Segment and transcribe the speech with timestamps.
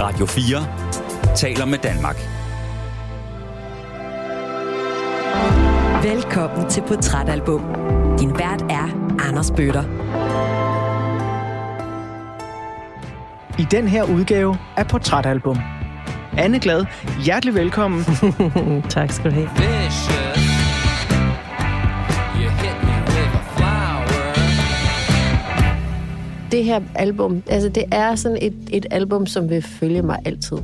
[0.00, 2.16] Radio 4 taler med Danmark.
[6.04, 7.60] Velkommen til Portrætalbum.
[8.20, 9.84] Din vært er Anders Bøtter.
[13.58, 15.58] I den her udgave af Portrætalbum.
[16.38, 16.84] Anne Glad,
[17.24, 18.04] hjertelig velkommen.
[18.96, 20.19] tak skal du have.
[26.50, 30.56] Det her album, altså det er sådan et, et album, som vil følge mig altid.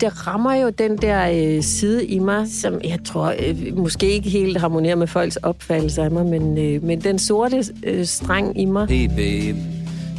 [0.00, 4.30] Det rammer jo den der øh, side i mig, som jeg tror øh, måske ikke
[4.30, 8.64] helt harmonerer med folks opfattelse af mig, men, øh, men den sorte øh, streng i
[8.64, 8.88] mig.
[8.88, 9.58] Hey babe,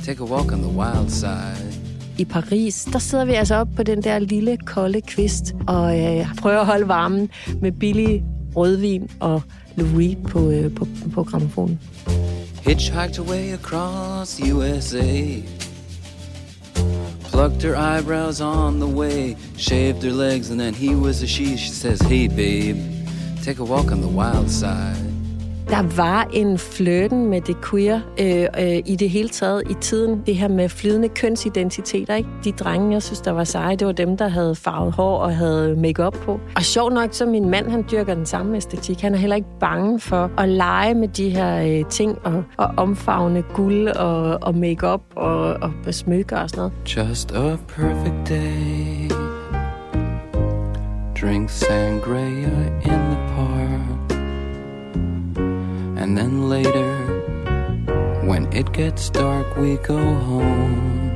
[0.06, 1.78] take a walk on the wild side
[2.18, 6.36] i Paris, der sidder vi altså op på den der lille, kolde kvist og øh,
[6.36, 7.30] prøver at holde varmen
[7.62, 8.24] med billig
[8.56, 9.42] rødvin og
[9.76, 11.80] Lou Reed på, øh, på, på gramofonen.
[12.68, 15.42] Hitchhiked away across USA
[17.24, 21.56] Plucked her eyebrows on the way Shaved her legs and then he was a she.
[21.56, 22.76] She says, hey babe,
[23.42, 25.17] take a walk on the wild side
[25.70, 30.24] der var en flirten med det queer øh, øh, i det hele taget i tiden.
[30.26, 32.16] Det her med flydende kønsidentiteter.
[32.16, 32.30] Ikke?
[32.44, 35.36] De drenge, jeg synes, der var seje, det var dem, der havde farvet hår og
[35.36, 36.40] havde makeup på.
[36.56, 39.02] Og sjov nok, så min mand, han dyrker den samme æstetik.
[39.02, 42.74] Han er heller ikke bange for at lege med de her øh, ting og, og
[42.78, 46.98] omfavne guld og, og makeup og, og smykker og sådan noget.
[46.98, 49.12] Just a perfect day
[51.22, 53.07] Drink sangria in
[56.08, 56.94] And then later,
[58.24, 61.12] when it gets dark, we go home.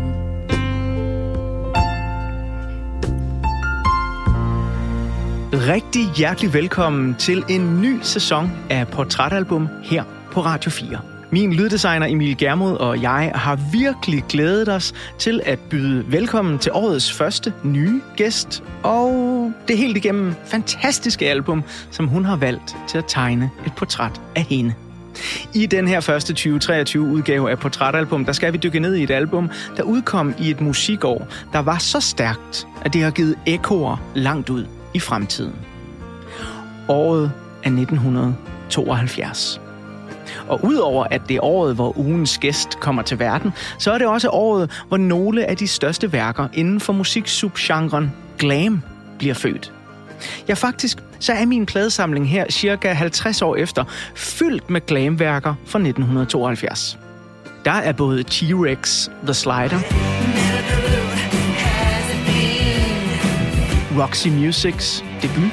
[5.53, 10.99] Rigtig hjertelig velkommen til en ny sæson af Portrætalbum her på Radio 4.
[11.29, 16.71] Min lyddesigner Emil Germod og jeg har virkelig glædet os til at byde velkommen til
[16.71, 19.30] årets første nye gæst og
[19.67, 24.41] det helt igennem fantastiske album, som hun har valgt til at tegne et portræt af
[24.41, 24.73] hende.
[25.53, 29.11] I den her første 2023 udgave af Portrætalbum, der skal vi dykke ned i et
[29.11, 33.97] album, der udkom i et musikår, der var så stærkt, at det har givet ekoer
[34.15, 35.55] langt ud i fremtiden.
[36.87, 37.31] Året
[37.63, 39.61] er 1972.
[40.47, 44.07] Og udover at det er året, hvor ugens gæst kommer til verden, så er det
[44.07, 48.81] også året, hvor nogle af de største værker inden for musiksubgenren glam
[49.21, 49.73] bliver født.
[50.47, 53.83] Ja, faktisk så er min pladesamling her cirka 50 år efter
[54.15, 56.97] fyldt med glamværker fra 1972.
[57.65, 59.79] Der er både T-Rex, The Slider,
[64.01, 65.51] Roxy Musics debut,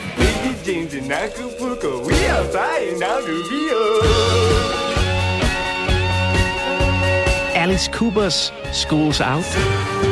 [7.54, 10.07] Alice Coopers Schools Out,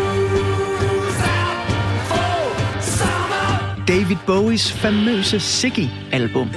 [3.89, 6.51] David Bowies famøse Siggy-album.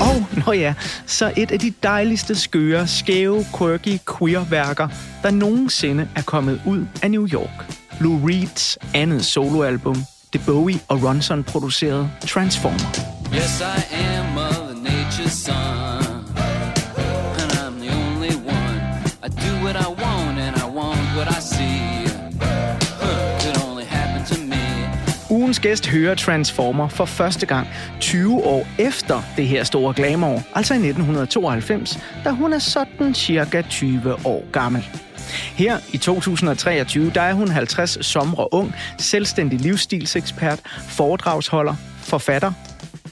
[0.00, 0.74] Og, nå ja,
[1.06, 4.88] så et af de dejligste, skøre, skæve, quirky queer-værker,
[5.22, 7.76] der nogensinde er kommet ud af New York.
[8.00, 9.96] Lou Reeds andet soloalbum,
[10.32, 13.06] det Bowie og Ronson producerede Transformer.
[13.34, 15.85] Yes, I am Mother Nature's son.
[19.26, 21.96] I do what I want and I want what I see.
[25.30, 27.68] Ugens gæst hører Transformer for første gang
[28.00, 33.62] 20 år efter det her store glamour, altså i 1992, da hun er sådan cirka
[33.62, 34.88] 20 år gammel.
[35.54, 42.52] Her i 2023, der er hun 50 somre ung, selvstændig livsstilsekspert, foredragsholder, forfatter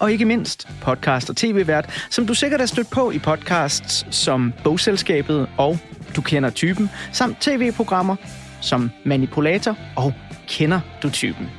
[0.00, 4.52] og ikke mindst podcast- og tv-vært, som du sikkert har stødt på i podcasts som
[4.64, 5.78] Bogselskabet og
[6.16, 8.16] du kender typen, samt tv-programmer
[8.60, 10.12] som Manipulator og
[10.48, 11.50] Kender du typen.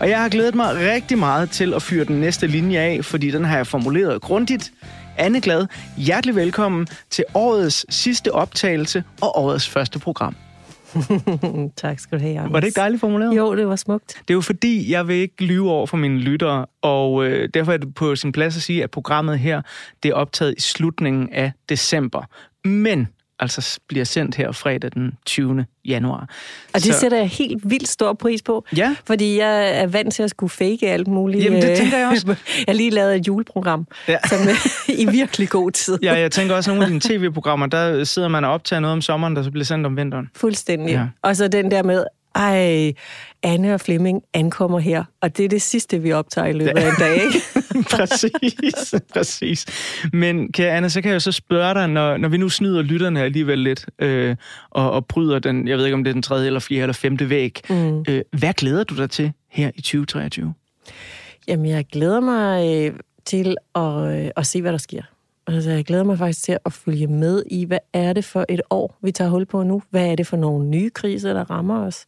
[0.00, 3.30] Og jeg har glædet mig rigtig meget til at fyre den næste linje af, fordi
[3.30, 4.72] den har jeg formuleret grundigt.
[5.18, 5.66] Anne Glad,
[5.96, 10.36] hjertelig velkommen til årets sidste optagelse og årets første program.
[11.76, 12.52] tak skal du have, Anders.
[12.52, 13.36] Var det ikke dejligt formuleret?
[13.36, 14.06] Jo, det var smukt.
[14.28, 17.72] Det er jo fordi, jeg vil ikke lyve over for mine lyttere, og øh, derfor
[17.72, 19.62] er det på sin plads at sige, at programmet her
[20.02, 22.22] det er optaget i slutningen af december.
[22.64, 23.08] Men
[23.40, 25.66] altså bliver sendt her fredag den 20.
[25.84, 26.28] januar.
[26.74, 27.00] Og det så...
[27.00, 28.96] sætter jeg helt vildt stor pris på, ja.
[29.04, 31.44] fordi jeg er vant til at skulle fake alt muligt.
[31.44, 32.26] Jamen, det tænker jeg også.
[32.28, 32.36] jeg
[32.68, 34.16] har lige lavet et juleprogram, ja.
[34.28, 34.38] som
[34.88, 35.98] i virkelig god tid.
[36.02, 38.92] ja, jeg tænker også, at nogle af dine tv-programmer, der sidder man og optager noget
[38.92, 40.30] om sommeren, der så bliver sendt om vinteren.
[40.36, 40.92] Fuldstændig.
[40.92, 41.06] Ja.
[41.22, 42.04] Og så den der med,
[42.34, 42.92] ej,
[43.42, 46.88] Anne og Flemming ankommer her, og det er det sidste, vi optager i løbet af
[46.88, 47.38] en dag, ikke?
[47.96, 49.66] præcis, præcis.
[50.12, 52.82] Men kære Anna, så kan jeg jo så spørge dig, når, når vi nu snyder
[52.82, 54.36] lytterne alligevel lidt, øh,
[54.70, 56.94] og, og bryder den, jeg ved ikke om det er den tredje, eller fjerde, eller
[56.94, 57.60] femte væg.
[57.70, 58.04] Mm.
[58.08, 60.54] Øh, hvad glæder du dig til her i 2023?
[61.48, 65.02] Jamen, jeg glæder mig øh, til at, øh, at se, hvad der sker.
[65.46, 68.60] Altså, jeg glæder mig faktisk til at følge med i, hvad er det for et
[68.70, 69.82] år, vi tager hul på nu?
[69.90, 72.04] Hvad er det for nogle nye kriser, der rammer os?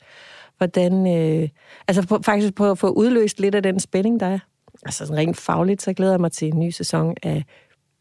[0.58, 1.48] Hvordan, øh,
[1.88, 4.38] altså på, faktisk på at få udløst lidt af den spænding, der er.
[4.86, 7.44] Altså sådan rent fagligt, så glæder jeg mig til en ny sæson af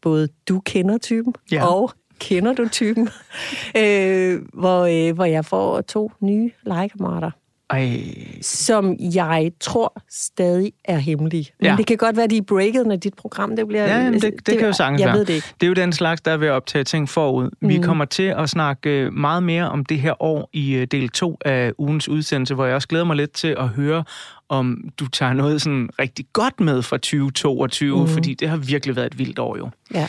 [0.02, 1.66] både Du kender typen Ja.
[1.66, 3.08] og Kender du typen,
[3.78, 7.30] øh, hvor, øh, hvor jeg får to nye legekammerater
[7.70, 7.98] Ej,
[8.42, 11.50] som jeg tror stadig er hemmelige.
[11.60, 11.74] Men Ja.
[11.78, 13.84] det kan godt være, de er breaket, når dit program det bliver...
[13.86, 15.16] Ja, jamen, det, det, det kan jo sagtens Jeg være.
[15.18, 15.46] ved det ikke.
[15.60, 17.50] Det er jo den slags, der er ved at optage ting forud.
[17.62, 17.68] Mm.
[17.68, 17.82] Vi Mhm.
[17.84, 21.38] kommer til at snakke øh, meget mere om det her år i øh, del 2
[21.44, 24.04] af ugens udsendelse, hvor jeg også glæder mig lidt til at høre,
[24.48, 28.06] om du tager noget sådan rigtig godt med fra 2022, Mhm.
[28.06, 28.12] mm.
[28.12, 29.70] fordi det har virkelig været et vildt år jo.
[29.94, 30.08] Ja.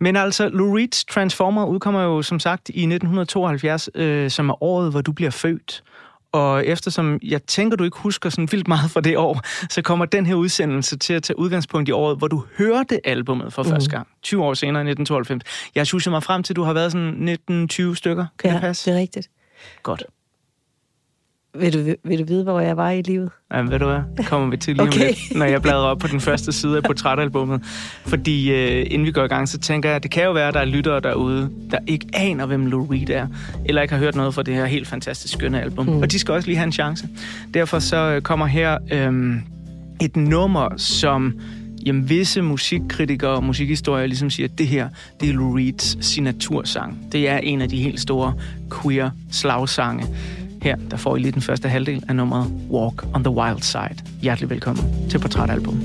[0.00, 4.90] Men altså, Lou Reed's Transformer udkommer jo som sagt i 1972, øh, som er året,
[4.90, 5.82] hvor du bliver født.
[6.32, 9.40] Og eftersom jeg tænker, du ikke husker sådan vildt meget fra det år,
[9.70, 13.52] så kommer den her udsendelse til at tage udgangspunkt i året, hvor du hørte albumet
[13.52, 14.08] for første gang.
[14.22, 15.70] 20 år senere, i 1992.
[15.74, 17.38] Jeg synes mig frem til, at du har været sådan
[17.90, 18.26] 19-20 stykker.
[18.38, 18.90] Kan ja, det passe?
[18.90, 19.28] det er rigtigt.
[19.82, 20.02] Godt.
[21.58, 23.30] Vil du, vil du vide, hvor jeg var i livet?
[23.54, 24.00] Ja, ved du hvad?
[24.16, 24.92] Det kommer vi til lige okay.
[24.92, 25.08] Okay.
[25.08, 27.60] om lidt, når jeg bladrer op på den første side af portrætalbummet.
[28.06, 30.48] Fordi øh, inden vi går i gang, så tænker jeg, at det kan jo være,
[30.48, 33.26] at der er lyttere derude, der ikke aner, hvem Lou Reed er,
[33.64, 35.86] eller ikke har hørt noget fra det her helt fantastisk skønne album.
[35.86, 36.00] Mm.
[36.00, 37.08] Og de skal også lige have en chance.
[37.54, 39.36] Derfor så øh, kommer her øh,
[40.00, 41.40] et nummer, som
[41.86, 44.88] jamen, visse musikkritikere og musikhistorier ligesom siger, at det her,
[45.20, 47.08] det er Lou Reeds signatursang.
[47.12, 48.34] Det er en af de helt store
[48.82, 50.06] queer slagsange.
[50.62, 53.96] Her, der får I lige den første halvdel af nummeret Walk on the Wild Side.
[54.22, 55.82] Hjertelig velkommen til Portrætalbum.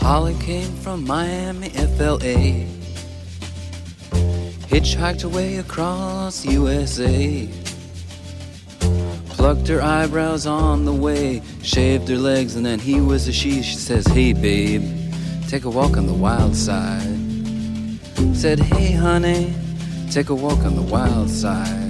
[0.00, 2.38] Holly came from Miami, FLA.
[4.72, 7.46] Hitchhiked away across USA.
[9.36, 11.42] Plucked her eyebrows on the way.
[11.62, 13.62] Shaved her legs, and then he was a she.
[13.62, 14.82] She says, Hey, babe,
[15.48, 17.18] take a walk on the wild side.
[18.34, 19.54] Said, Hey, honey,
[20.10, 21.89] take a walk on the wild side.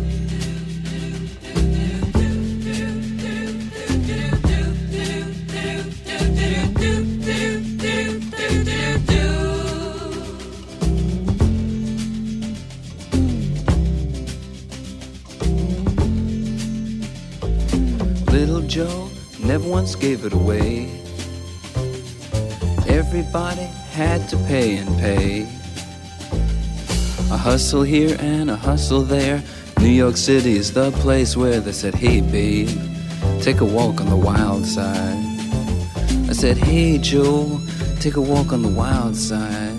[19.71, 20.89] once gave it away.
[22.89, 23.67] Everybody
[23.99, 25.47] had to pay and pay.
[27.31, 29.41] A hustle here and a hustle there.
[29.79, 32.69] New York City is the place where they said, Hey, babe,
[33.41, 35.23] take a walk on the wild side.
[36.29, 37.61] I said, Hey, Joe,
[38.01, 39.77] take a walk on the wild side.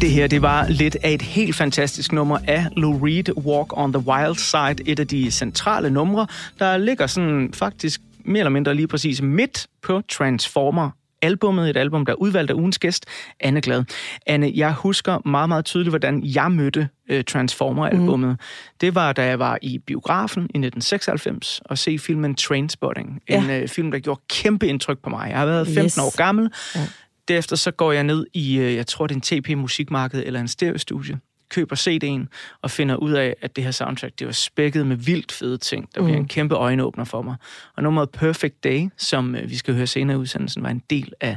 [0.00, 3.92] Det her, det var lidt af et helt fantastisk nummer af Lou Reed, Walk on
[3.92, 6.26] the Wild Side, et af de centrale numre,
[6.58, 10.90] der ligger sådan faktisk mere eller mindre lige præcis midt på Transformer
[11.22, 13.06] albummet, et album, der er udvalgt af ugens gæst,
[13.40, 13.84] Anne Glad.
[14.26, 18.28] Anne, jeg husker meget, meget tydeligt, hvordan jeg mødte øh, Transformer-albummet.
[18.30, 18.36] Mm.
[18.80, 23.20] Det var, da jeg var i biografen i 1996 og se filmen Trainspotting.
[23.26, 23.60] En Ja.
[23.60, 25.28] øh, film, der gjorde kæmpe indtryk på mig.
[25.30, 25.98] Jeg har været 15 Yes.
[25.98, 26.50] år gammel.
[26.74, 26.80] Ja.
[27.28, 30.40] Derefter så går jeg ned i, øh, jeg tror det er en TP Musikmarked eller
[30.40, 32.26] en stereostudie, køber CD'en
[32.62, 35.88] og finder ud af, at det her soundtrack, det var spækket med vildt fede ting.
[35.94, 36.22] Der bliver Mm.
[36.22, 37.36] en kæmpe øjenåbner for mig.
[37.76, 41.12] Og nummeret Perfect Day, som øh, vi skal høre senere i udsendelsen, var en del
[41.20, 41.36] af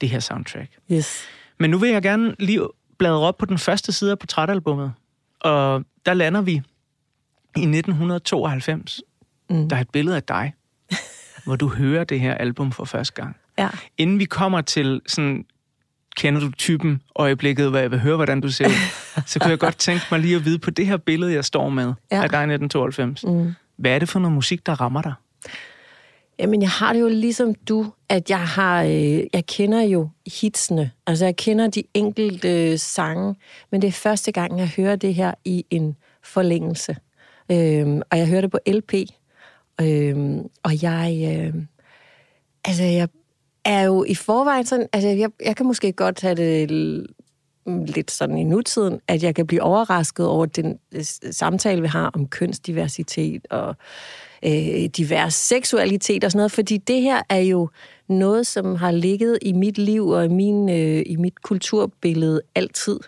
[0.00, 0.70] det her soundtrack.
[0.92, 1.24] Yes.
[1.58, 2.60] Men nu vil jeg gerne lige
[2.98, 4.92] bladre op på den første side af portrætalbummet.
[5.40, 6.52] Og der lander vi
[7.56, 9.00] i 1992.
[9.50, 9.68] Mm.
[9.68, 10.54] Der er et billede af dig,
[11.44, 13.68] hvor du hører det her album for første gang Ja.
[13.98, 15.44] inden vi kommer til sådan,
[16.16, 18.72] kender du typen øjeblikket, hvor jeg vil høre, hvordan du ser ud,
[19.26, 21.68] så kunne jeg godt tænke mig lige at vide på det her billede, jeg står
[21.68, 22.22] med Ja.
[22.22, 23.24] af dig i 1992.
[23.24, 23.54] Mm.
[23.76, 25.12] Hvad er det for noget musik, der rammer dig?
[26.38, 28.90] Jamen, jeg har det jo ligesom du, at jeg har, øh,
[29.32, 30.08] jeg kender jo
[30.40, 30.90] hitsene.
[31.06, 33.34] Altså, jeg kender de enkelte øh, sange,
[33.72, 36.96] men det er første gang, jeg hører det her i en forlængelse.
[37.52, 38.92] Øhm, og jeg hører det på LP.
[39.80, 41.62] Øhm, og jeg, øh,
[42.64, 43.08] altså, jeg
[43.64, 46.70] er jo i forvejen sådan, altså, jeg, jeg kan måske godt have det
[47.86, 52.10] lidt sådan i nutiden, at jeg kan blive overrasket over den øh, samtale, vi har
[52.14, 53.76] om kønsdiversitet og
[54.44, 57.68] øh, divers seksualitet og sådan noget, fordi det her er jo
[58.08, 63.00] noget, som har ligget i mit liv og i, min, øh, i mit kulturbillede altid.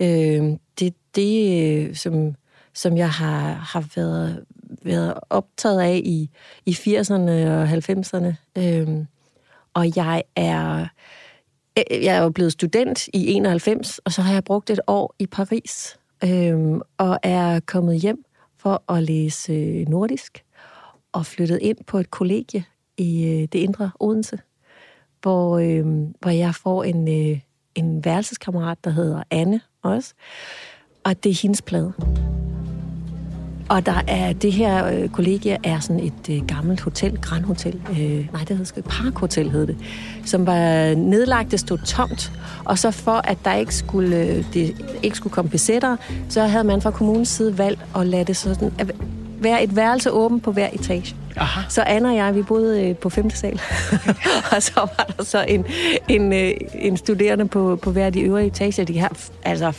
[0.00, 2.34] Øh, det det, øh, som,
[2.74, 4.44] som jeg har, har været,
[4.82, 6.30] været optaget af i,
[6.66, 8.34] i 80'erne og 90'erne.
[8.58, 9.04] Øh,
[9.74, 10.86] og jeg er øh,
[11.78, 15.14] øh, jeg er jo blevet student i 91, og så har jeg brugt et år
[15.18, 18.24] i Paris, øhm, og er kommet hjem
[18.58, 20.44] for at læse nordisk,
[21.12, 22.64] og flyttet ind på et kollegie
[22.98, 24.38] i øh, det indre Odense,
[25.22, 27.40] hvor, øhm, hvor jeg får en, øh,
[27.74, 30.14] en værelseskammerat, der hedder Anne også,
[31.04, 31.92] og det er hendes plade.
[33.70, 37.80] Og der er det her øh, kollegie er sådan et øh, gammelt hotel, Grand Hotel.
[37.90, 39.76] Øh, nej, det hedder Park Hotel hed det,
[40.24, 42.32] som var nedlagt, det stod tomt.
[42.64, 45.96] Og så for at der ikke skulle øh, det ikke skulle komme besættere,
[46.28, 48.92] så havde man fra kommunens side valgt at lade det sådan at
[49.40, 51.16] være et værelse åbent på hver etage.
[51.36, 51.60] Aha.
[51.68, 53.60] Så Anna og jeg, vi boede øh, på femte sal.
[54.56, 55.64] og så var der så en,
[56.08, 58.84] en, øh, en studerende på, på hver de øvrige etager.
[58.84, 59.12] De har
[59.44, 59.72] altså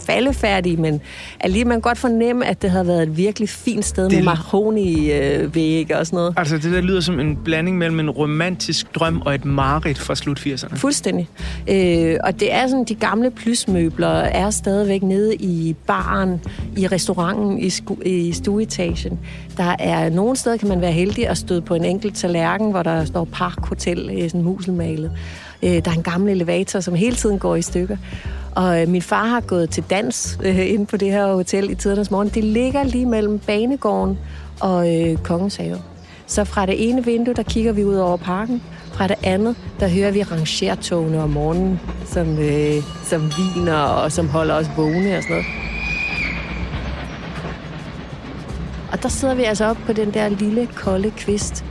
[0.00, 1.00] faldefærdige, men
[1.40, 4.16] alligevel man godt fornemme, at det havde været et virkelig fint sted det...
[4.16, 6.34] med mahoni-væg og sådan noget.
[6.36, 10.14] Altså det der lyder som en blanding mellem en romantisk drøm og et mareridt fra
[10.14, 10.76] slut 80'erne.
[10.76, 11.28] Fuldstændig.
[11.70, 16.40] Øh, og det er sådan, de gamle plysmøbler er stadigvæk nede i baren,
[16.76, 19.18] i restauranten, i, sku- i stueetagen.
[19.56, 22.82] Der er nogle steder, kan man være heldig at støde på en enkelt tallerken, hvor
[22.82, 25.10] der står Park Hotel, sådan muselmalet.
[25.62, 27.96] Øh, der er en gammel elevator, som hele tiden går i stykker.
[28.54, 31.74] Og øh, min far har gået til dans øh, inde på det her hotel i
[31.74, 32.28] tidernes morgen.
[32.28, 34.18] Det ligger lige mellem banegården
[34.60, 35.78] og øh, Kongens Have.
[36.26, 38.62] Så fra det ene vindue, der kigger vi ud over parken.
[38.92, 44.28] Fra det andet, der hører vi rangertogene om morgenen, som, øh, som viner og som
[44.28, 45.46] holder os vågne og sådan noget.
[48.92, 51.64] Og der sidder vi altså op på den der lille, kolde kvist,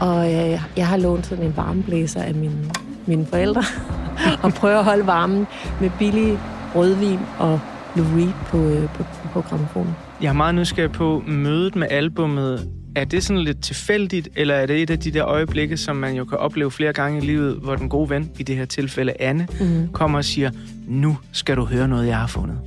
[0.00, 2.70] og øh, jeg har lånt sådan en varmeblæser af min
[3.08, 3.62] mine forældre.
[4.42, 5.46] og prøve at holde varmen
[5.80, 6.38] med billig
[6.74, 7.60] rødvin og
[7.96, 9.96] Louis på, øh, på, på gramofonen.
[10.20, 12.68] Jeg er meget nysgerrig på mødet med albummet.
[12.96, 16.14] Er det sådan lidt tilfældigt, eller er det et af de der øjeblikke, som man
[16.14, 19.12] jo kan opleve flere gange i livet, hvor den gode ven, i det her tilfælde
[19.20, 19.88] Anne, mm.
[19.92, 20.50] kommer og siger,
[20.88, 22.58] nu skal du høre noget, jeg har fundet?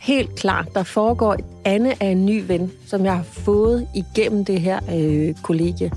[0.00, 0.66] Helt klart.
[0.74, 5.34] Der foregår, Anne er en ny ven, som jeg har fået igennem det her øh,
[5.42, 5.90] kollegie.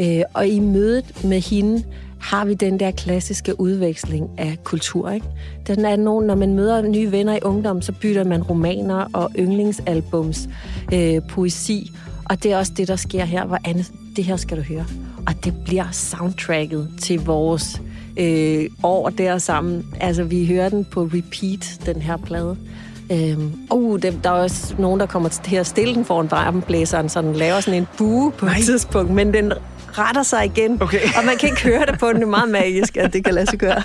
[0.00, 1.84] Øh, og i mødet med hende,
[2.20, 5.10] har vi den der klassiske udveksling af kultur.
[5.10, 5.26] Ikke?
[5.66, 9.30] Den er nogen, når man møder nye venner i ungdom, så bytter man romaner og
[9.38, 10.48] yndlingsalbums,
[10.92, 11.92] øh, poesi,
[12.24, 13.84] og det er også det, der sker her, hvor Anne,
[14.16, 14.84] det her skal du høre.
[15.26, 17.82] Og det bliver soundtracket til vores
[18.16, 19.86] øh, år der sammen.
[20.00, 22.56] Altså, vi hører den på repeat, den her plade.
[23.12, 27.08] Øhm, uh, det, der er også nogen, der kommer til at stille den foran varmeblæseren,
[27.08, 28.58] så den laver sådan en bue på Nej.
[28.58, 29.52] et tidspunkt, men den
[29.98, 30.82] retter sig igen.
[30.82, 31.00] Okay.
[31.18, 32.16] Og man kan ikke høre det på den.
[32.16, 33.82] Det er meget magisk, at det kan lade sig gøre.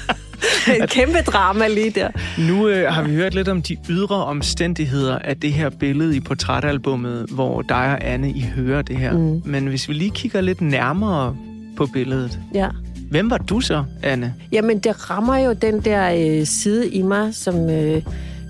[0.75, 2.09] en kæmpe drama lige der.
[2.37, 6.19] Nu øh, har vi hørt lidt om de ydre omstændigheder af det her billede i
[6.19, 9.13] portrætalbummet, hvor dig og Anne, I hører det her.
[9.13, 9.41] Mm.
[9.45, 11.35] Men hvis vi lige kigger lidt nærmere
[11.77, 12.39] på billedet.
[12.53, 12.69] Ja.
[13.09, 14.33] Hvem var du så, Anne?
[14.51, 17.69] Jamen, det rammer jo den der øh, side i mig, som...
[17.69, 18.01] Øh,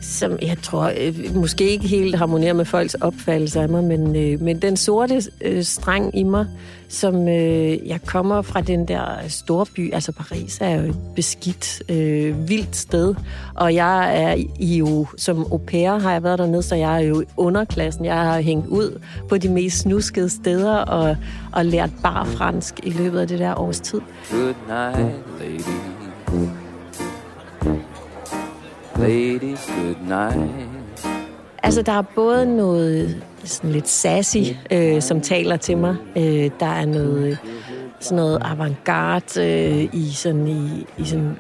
[0.04, 4.42] som jeg tror øh, måske ikke helt harmonerer med folks opfattelse af mig, men, øh,
[4.42, 6.48] men den sorte øh, streng i mig,
[6.90, 12.50] som øh, jeg kommer fra den der storby, altså Paris er jo et beskidt, øh,
[12.50, 13.16] vildt sted,
[13.56, 17.24] og jeg er jo, som au pair har jeg været dernede, så jeg er jo
[17.38, 18.06] underklassen.
[18.06, 21.18] Jeg har hængt ud på de mest snuskede steder og,
[21.52, 24.02] og lært bare fransk i løbet af det der års tid.
[24.32, 25.94] Good night, lady
[28.98, 30.52] Ladies, good night.
[31.64, 34.38] Altså, der er både noget sådan lidt sassy,
[34.72, 35.96] øh, som taler til mig.
[36.18, 37.38] Øh, der er noget
[38.00, 41.40] sådan noget avantgarde øh, i sådan i, i sådan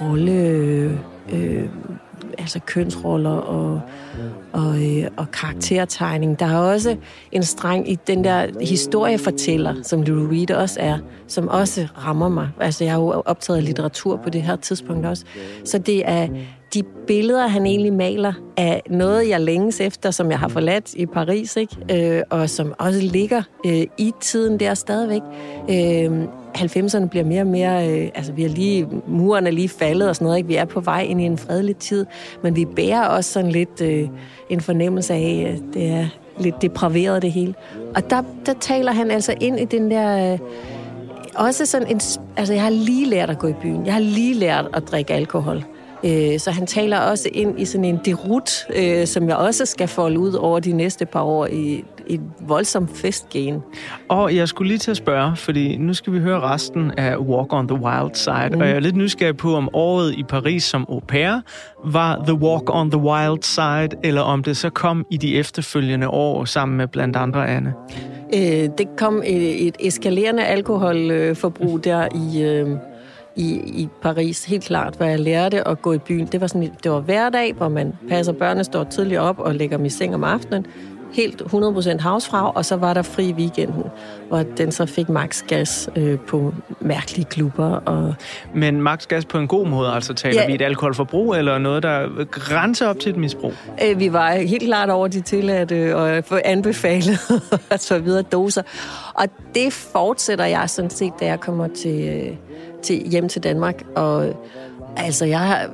[0.00, 0.32] rolle
[1.32, 1.68] øh,
[2.38, 3.80] altså kønsroller og,
[4.52, 6.40] og, øh, og karaktertegning.
[6.40, 6.96] Der er også
[7.32, 12.48] en streng i den der historiefortæller, som Lou Reed også er, som også rammer mig.
[12.60, 15.24] Altså, jeg har jo optaget litteratur på det her tidspunkt også.
[15.64, 16.28] Så det er
[16.76, 21.06] de billeder, han egentlig maler, er noget, jeg længes efter, som jeg har forladt i
[21.06, 22.16] Paris, ikke?
[22.16, 25.22] Øh, og som også ligger øh, i tiden der stadigvæk.
[25.70, 26.24] Øh,
[26.56, 30.16] 90'erne bliver mere og mere, øh, altså vi er lige, muren er lige faldet og
[30.16, 30.48] sådan noget, ikke?
[30.48, 32.06] Vi er på vej ind i en fredelig tid,
[32.42, 34.08] men vi bærer også sådan lidt øh,
[34.50, 36.06] en fornemmelse af, at det er
[36.38, 37.54] lidt depraveret det hele.
[37.94, 40.32] Og der, der taler han altså ind i den der...
[40.32, 40.38] Øh,
[41.34, 42.00] også sådan en...
[42.36, 43.86] Altså, jeg har lige lært at gå i byen.
[43.86, 45.64] Jeg har lige lært at drikke alkohol.
[46.04, 49.88] Øh, så han taler også ind i sådan en derut, øh, som jeg også skal
[49.88, 53.62] folde ud over de næste par år i et voldsomt festgen.
[54.08, 57.52] Og jeg skulle lige til at spørge, fordi nu skal vi høre resten af Walk
[57.52, 58.60] on the Wild Side, mm.
[58.60, 61.40] og jeg er lidt nysgerrig på, om året i Paris som au pair
[61.84, 66.08] var The Walk on the Wild Side, eller om det så kom i de efterfølgende
[66.08, 67.74] år sammen med blandt andre Anne.
[68.34, 72.42] Øh, det kom et, et eskalerende alkoholforbrug der i...
[72.42, 72.68] Øh,
[73.36, 76.26] i, i Paris, helt klart, hvad jeg lærte at gå i byen.
[76.26, 79.76] Det var, sådan, det var hverdag, hvor man passer børnene, står tidligt op og lægger
[79.76, 80.66] dem i seng om aftenen.
[81.12, 83.84] Helt 100% havsfra, og så var der fri weekenden,
[84.28, 87.66] hvor den så fik max gas øh, på mærkelige klubber.
[87.66, 88.14] Og...
[88.54, 90.46] Men max gas på en god måde, altså taler ja.
[90.46, 93.52] vi et alkoholforbrug, eller noget, der grænser op til et misbrug?
[93.84, 97.18] Øh, vi var helt klart over de tilladte og anbefalede
[97.72, 98.62] og så videre doser.
[99.14, 99.24] Og
[99.54, 102.45] det fortsætter jeg sådan set, da jeg kommer til, øh,
[102.82, 103.82] til, hjem til Danmark.
[103.96, 104.36] Og
[104.96, 105.70] altså, jeg har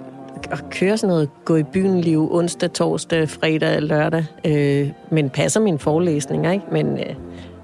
[0.70, 5.78] kører sådan noget gå i byen liv onsdag, torsdag, fredag, lørdag, øh, men passer mine
[5.78, 6.64] forelæsninger, ikke?
[6.72, 7.14] Men, øh,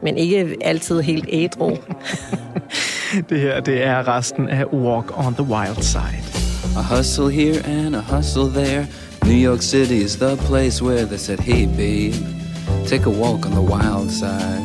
[0.02, 1.70] men ikke altid helt ædru.
[3.30, 6.38] det her, det er resten af Walk on the Wild Side.
[6.76, 8.86] A hustle here and a hustle there.
[9.24, 12.14] New York City is the place where they said, hey babe,
[12.86, 14.62] take a walk on the wild side.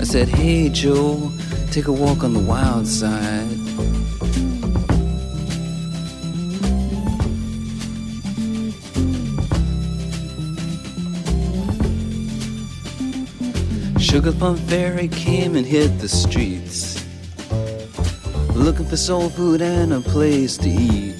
[0.00, 1.30] I said, hey Joe,
[1.74, 3.48] take a walk on the wild side.
[14.00, 17.04] Sugar Plum Fairy came and hit the streets,
[18.54, 21.16] looking for soul food and a place to eat.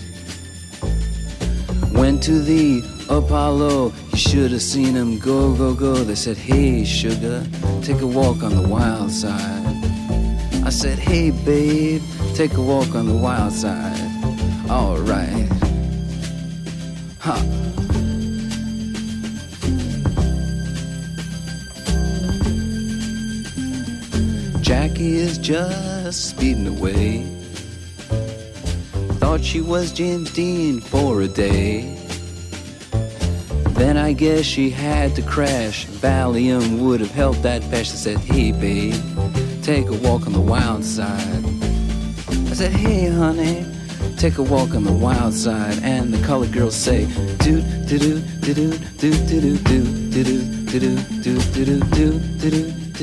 [1.95, 2.81] Went to the
[3.11, 5.95] Apollo, you should have seen him go, go, go.
[5.95, 7.45] They said, Hey, sugar,
[7.83, 9.64] take a walk on the wild side.
[10.65, 12.03] I said, Hey, babe,
[12.35, 14.01] take a walk on the wild side.
[14.71, 15.49] Alright.
[17.21, 17.37] Ha.
[24.63, 27.25] Jackie is just speeding away.
[29.21, 31.95] Thought she was James Dean for a day.
[33.73, 35.87] Then I guess she had to crash.
[35.87, 37.91] Valium would have helped that patch.
[37.91, 38.95] I said, hey babe,
[39.65, 41.43] take a walk on the wild side.
[42.51, 43.65] I said, hey honey,
[44.19, 45.83] take a walk on the wild side.
[45.83, 47.07] And the colored girls say,
[47.39, 48.53] do do do do
[49.01, 50.35] do do do do do
[50.73, 50.91] do
[51.23, 52.95] do do do do do do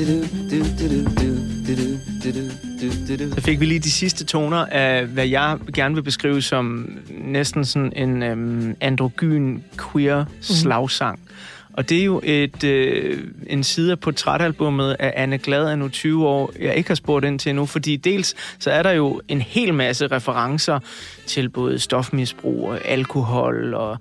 [2.32, 6.98] do Så fik vi lige de sidste toner af, hvad jeg gerne vil beskrive som
[7.24, 9.58] næsten sådan en øhm, androgyn
[9.92, 11.18] queer slagsang.
[11.18, 11.32] Mm.
[11.72, 15.88] Og det er jo et, øh, en side af portrætalbummet af Anne Glad af nu
[15.88, 19.20] 20 år, jeg ikke har spurgt ind til endnu, fordi dels så er der jo
[19.28, 20.78] en hel masse referencer
[21.26, 23.98] til både stofmisbrug og alkohol og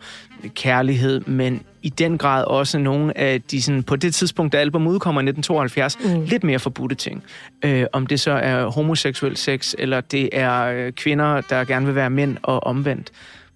[0.56, 4.88] kærlighed, men i den grad også nogle af de, sådan, på det tidspunkt, da album
[4.88, 6.24] udkommer i 1972, mm.
[6.24, 7.24] lidt mere forbudte ting.
[7.66, 11.96] Øh, om det så er homoseksuel sex, eller det er øh, kvinder, der gerne vil
[11.96, 13.12] være mænd og omvendt.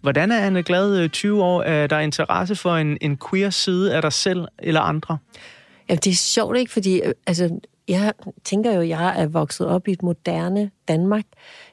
[0.05, 1.61] Hvordan er Anne Glad øh, 20 år?
[1.63, 5.17] Er der interesse for en, en queer side af dig selv eller andre?
[5.89, 6.71] Ja, det er sjovt, ikke?
[6.71, 8.13] Fordi øh, altså, jeg
[8.43, 11.23] tænker jo, at jeg er vokset op i et moderne Danmark,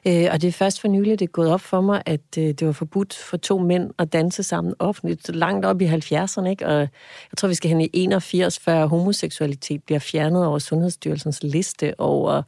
[0.07, 2.43] øh, og det er først for nylig, det er gået op for mig, at øh,
[2.43, 6.67] det var forbudt for to mænd at danse sammen offentligt, langt op i 70'erne, ikke?
[6.67, 11.99] og jeg tror, vi skal hen i 81, før homoseksualitet bliver fjernet over Sundhedsstyrelsens liste
[11.99, 12.41] over,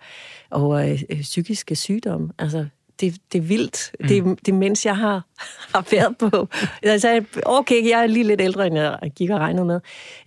[0.52, 0.78] over
[1.10, 2.30] øh, psykiske sygdomme.
[2.39, 2.65] Altså,
[3.01, 3.91] det, det er vildt.
[3.99, 4.08] Mm.
[4.08, 5.25] Det, det mens jeg har,
[5.75, 6.47] har været på.
[6.84, 9.79] Jeg sagde, okay, jeg er lige lidt ældre, end jeg gik og regnede med.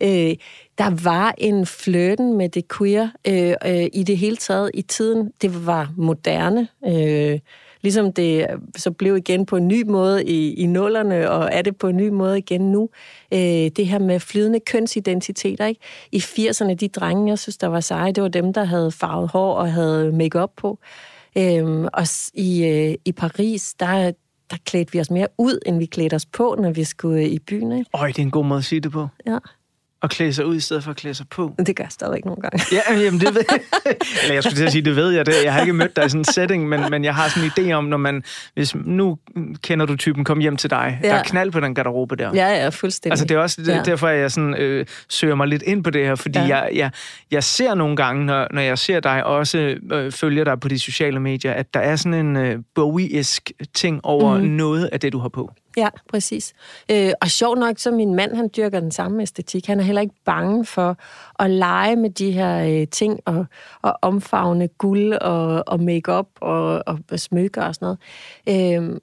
[0.02, 0.37] Øh,
[0.78, 5.33] der var en flirten med det queer øh, øh, i det hele taget i tiden.
[5.42, 6.68] Det var moderne.
[6.87, 7.38] Øh,
[7.83, 11.76] ligesom det så blev igen på en ny måde i, i nullerne, og er det
[11.76, 12.88] på en ny måde igen nu.
[13.33, 15.81] Øh, det her med flydende kønsidentiteter, ikke?
[16.12, 19.28] I 80'erne, de drenge, jeg synes, der var seje, det var dem, der havde farvet
[19.28, 20.78] hår og havde makeup på.
[21.38, 24.12] Øhm, og i, øh, i Paris, der,
[24.51, 27.29] der klædte vi os mere ud, end vi klædte os på, når vi skulle øh,
[27.29, 27.72] i byen.
[27.72, 27.90] Ikke?
[27.94, 29.09] Øj, det er en god måde at sige det på.
[29.27, 29.38] Ja.
[30.02, 31.54] At klæde sig ud i stedet for at klæde sig på.
[31.66, 32.61] Det gør jeg stadigvæk nogle gange.
[32.72, 33.61] Ja, jamen det ved jeg.
[34.22, 35.26] Eller jeg skulle til at sige, det ved jeg.
[35.26, 35.34] Det.
[35.44, 37.70] Jeg har ikke mødt dig i sådan en setting, men, men jeg har sådan en
[37.70, 38.22] idé om, når man...
[38.54, 39.18] Hvis, nu
[39.62, 40.98] kender du typen, kom hjem til dig.
[41.02, 41.08] Ja.
[41.08, 42.30] Der er knald på den garderobe der.
[42.34, 43.12] Ja, ja, fuldstændig.
[43.12, 43.82] Altså det er også ja.
[43.84, 46.46] derfor, at jeg sådan, øh, søger mig lidt ind på det her, fordi ja.
[46.46, 46.90] jeg, jeg,
[47.30, 50.78] jeg ser nogle gange, når, når jeg ser dig også øh, følger dig på de
[50.78, 54.44] sociale medier, at der er sådan en øh, Bowie-esk ting over mm.
[54.44, 55.52] noget af det, du har på.
[55.78, 56.54] Ja, præcis.
[56.90, 59.66] Øh, og sjov nok, så min mand, han dyrker den samme æstetik.
[59.66, 60.96] Han er heller ikke bange for
[61.38, 63.46] at lege med de her øh, ting og,
[63.82, 67.96] og omfavne guld og, og makeup og, og smykker og sådan
[68.46, 69.00] noget.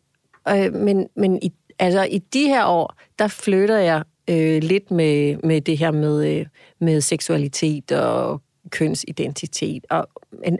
[0.49, 4.91] Øh, øh, men men i, altså, i de her år, der flytter jeg øh, lidt
[4.91, 6.45] med, med det her med, øh,
[6.79, 9.85] med seksualitet og kønsidentitet.
[9.89, 10.07] Og,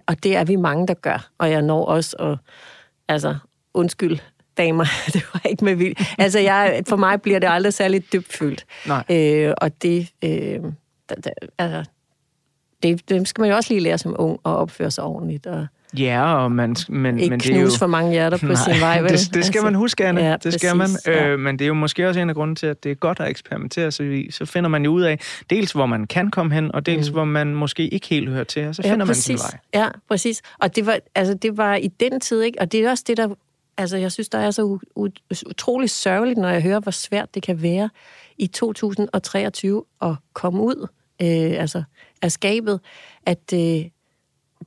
[0.07, 1.29] og det er vi mange, der gør.
[1.37, 2.37] Og jeg når også at,
[3.07, 3.35] altså,
[3.73, 4.19] undskyld,
[4.57, 4.85] damer.
[5.13, 6.01] det var ikke med vildt.
[6.17, 8.65] Altså, jeg, for mig bliver det aldrig særlig dybfølt.
[8.87, 9.03] Nej.
[9.09, 10.59] Øh, og det, øh,
[11.09, 11.91] da, da, altså,
[12.83, 15.45] det, det skal man jo også lige lære som ung og opføre sig ordentligt.
[15.47, 17.69] Og, Ja, og man, men, ikke men det er jo...
[17.79, 19.11] for mange hjerter på Nej, sin vej, vel?
[19.11, 20.21] Det, det skal altså, man huske, Anne.
[20.21, 20.87] Ja, det præcis, skal man.
[21.05, 21.27] Ja.
[21.27, 23.19] Øh, men det er jo måske også en af grunden til, at det er godt
[23.19, 26.53] at eksperimentere, så, vi, så finder man jo ud af, dels hvor man kan komme
[26.53, 27.13] hen, og dels mm.
[27.13, 29.59] hvor man måske ikke helt hører til, og så finder ja, man sin vej.
[29.73, 30.41] Ja, præcis.
[30.59, 32.61] Og det var, altså, det var i den tid, ikke?
[32.61, 33.27] og det er også det, der
[33.77, 34.79] Altså, jeg synes, der er så
[35.45, 37.89] utrolig sørgeligt, når jeg hører, hvor svært det kan være
[38.37, 40.87] i 2023 at komme ud
[41.21, 41.83] øh, altså,
[42.21, 42.79] af skabet,
[43.25, 43.85] at øh,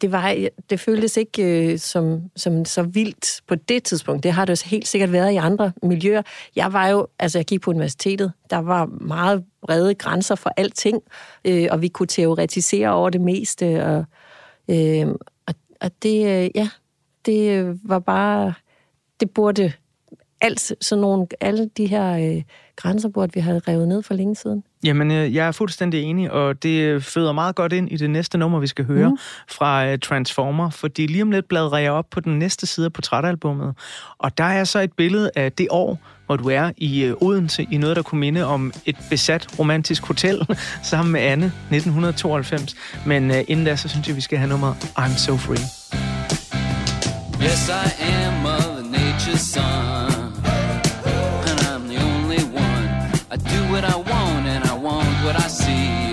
[0.00, 4.22] det, var, det føltes ikke øh, som, som så vildt på det tidspunkt.
[4.22, 6.22] Det har det helt sikkert været i andre miljøer.
[6.56, 11.02] Jeg var jo, altså jeg gik på universitetet, der var meget brede grænser for alting,
[11.44, 14.04] øh, og vi kunne teoretisere over det meste, og,
[14.68, 15.06] øh,
[15.46, 16.68] og, og det, øh, ja,
[17.26, 18.54] det øh, var bare
[19.20, 19.72] det burde
[20.40, 22.42] alt sådan nogle, alle de her øh,
[22.76, 24.64] grænser burde vi have revet ned for længe siden.
[24.84, 28.38] Jamen, øh, jeg er fuldstændig enig, og det føder meget godt ind i det næste
[28.38, 29.16] nummer, vi skal høre mm.
[29.48, 32.92] fra uh, Transformer, fordi lige om lidt bladrer jeg op på den næste side af
[32.92, 33.74] portrætalbummet,
[34.18, 37.66] og der er så et billede af det år, hvor du er i uh, Odense,
[37.70, 40.46] i noget, der kunne minde om et besat romantisk hotel,
[40.82, 42.76] sammen med Anne, 1992.
[43.06, 45.64] Men uh, inden da, så synes jeg, vi skal have nummeret I'm So Free.
[47.42, 48.17] Yes, I am
[49.38, 50.32] Son.
[50.44, 52.86] And I'm the only one.
[53.30, 56.07] I do what I want and I want what I see.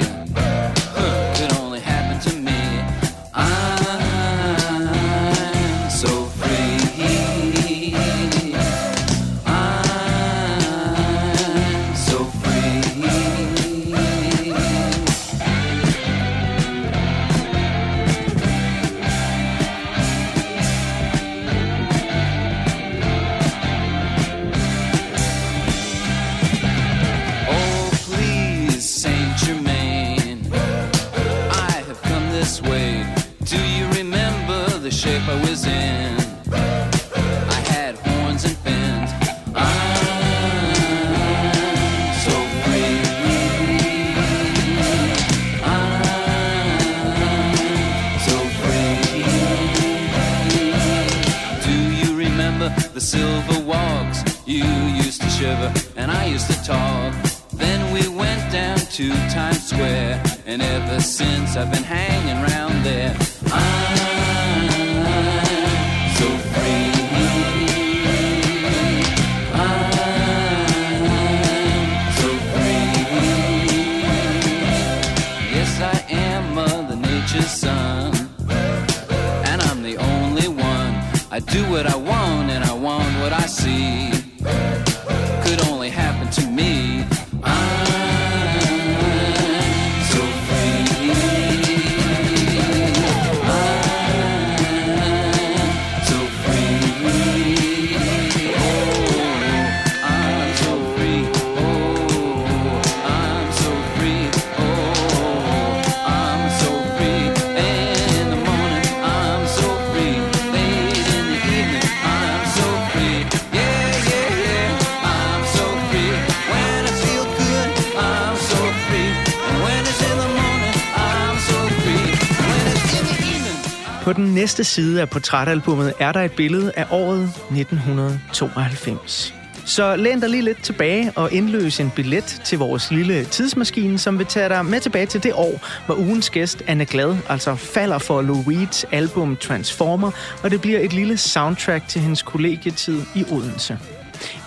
[124.05, 129.33] På den næste side af portrætalbummet er der et billede af året 1992.
[129.65, 134.17] Så læn dig lige lidt tilbage og indløs en billet til vores lille tidsmaskine, som
[134.17, 137.97] vil tage dig med tilbage til det år, hvor ugens gæst, Anne Glad, altså falder
[137.97, 140.11] for Lou Reeds album Transformer,
[140.43, 143.79] og det bliver et lille soundtrack til hendes kollegietid i Odense.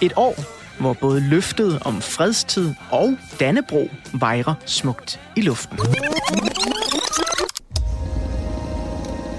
[0.00, 0.36] Et år,
[0.80, 5.78] hvor både løftet om fredstid og Dannebro vejrer smukt i luften.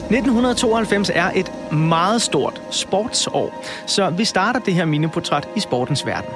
[0.09, 6.31] 1992 er et meget stort sportsår, så vi starter det her miniportræt i sportens verden.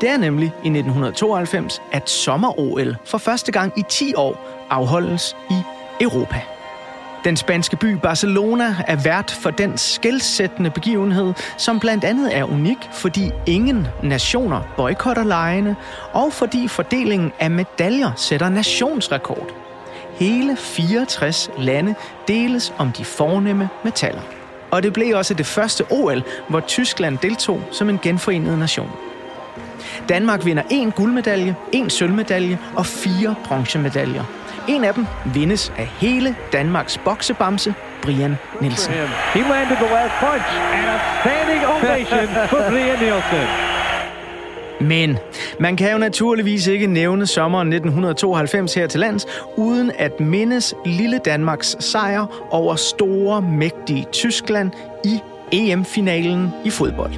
[0.00, 5.54] Det er nemlig i 1992, at sommer-OL for første gang i 10 år afholdes i
[6.00, 6.40] Europa.
[7.24, 12.78] Den spanske by Barcelona er vært for den skældsættende begivenhed, som blandt andet er unik,
[12.92, 15.76] fordi ingen nationer boykotter lejene,
[16.12, 19.65] og fordi fordelingen af medaljer sætter nationsrekord.
[20.18, 21.94] Hele 64 lande
[22.28, 24.20] deles om de fornemme metaller.
[24.70, 28.90] Og det blev også det første OL, hvor Tyskland deltog som en genforenet nation.
[30.08, 34.24] Danmark vinder en guldmedalje, en sølvmedalje og fire bronzemedaljer.
[34.68, 38.92] En af dem vindes af hele Danmarks boksebamse, Brian Nielsen.
[39.34, 43.46] He landed the last punch, and a standing ovation for Brian Nielsen.
[44.80, 45.18] Men
[45.60, 51.18] man kan jo naturligvis ikke nævne sommeren 1992 her til lands, uden at mindes lille
[51.24, 54.70] Danmarks sejr over store, mægtige Tyskland
[55.04, 55.20] i
[55.52, 57.12] EM-finalen i fodbold.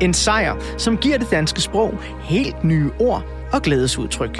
[0.00, 4.38] En sejr, som giver det danske sprog helt nye ord og glædesudtryk.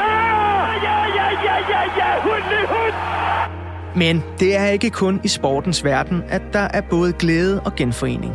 [3.97, 8.35] Men det er ikke kun i sportens verden, at der er både glæde og genforening.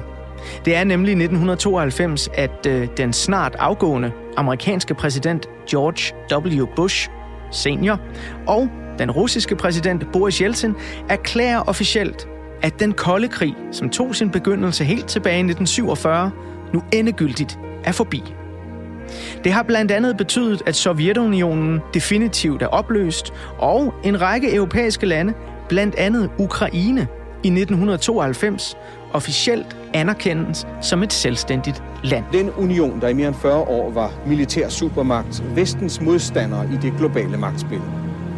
[0.65, 6.65] Det er nemlig 1992, at øh, den snart afgående amerikanske præsident George W.
[6.75, 7.09] Bush
[7.51, 7.99] senior
[8.47, 10.75] og den russiske præsident Boris Yeltsin
[11.09, 12.27] erklærer officielt,
[12.61, 16.31] at den kolde krig, som tog sin begyndelse helt tilbage i 1947,
[16.73, 18.23] nu endegyldigt er forbi.
[19.43, 25.33] Det har blandt andet betydet, at Sovjetunionen definitivt er opløst, og en række europæiske lande,
[25.69, 27.07] blandt andet Ukraine,
[27.43, 28.77] i 1992
[29.13, 32.25] officielt anerkendes som et selvstændigt land.
[32.33, 36.93] Den union, der i mere end 40 år var militær supermagt, vestens modstander i det
[36.97, 37.81] globale magtspil.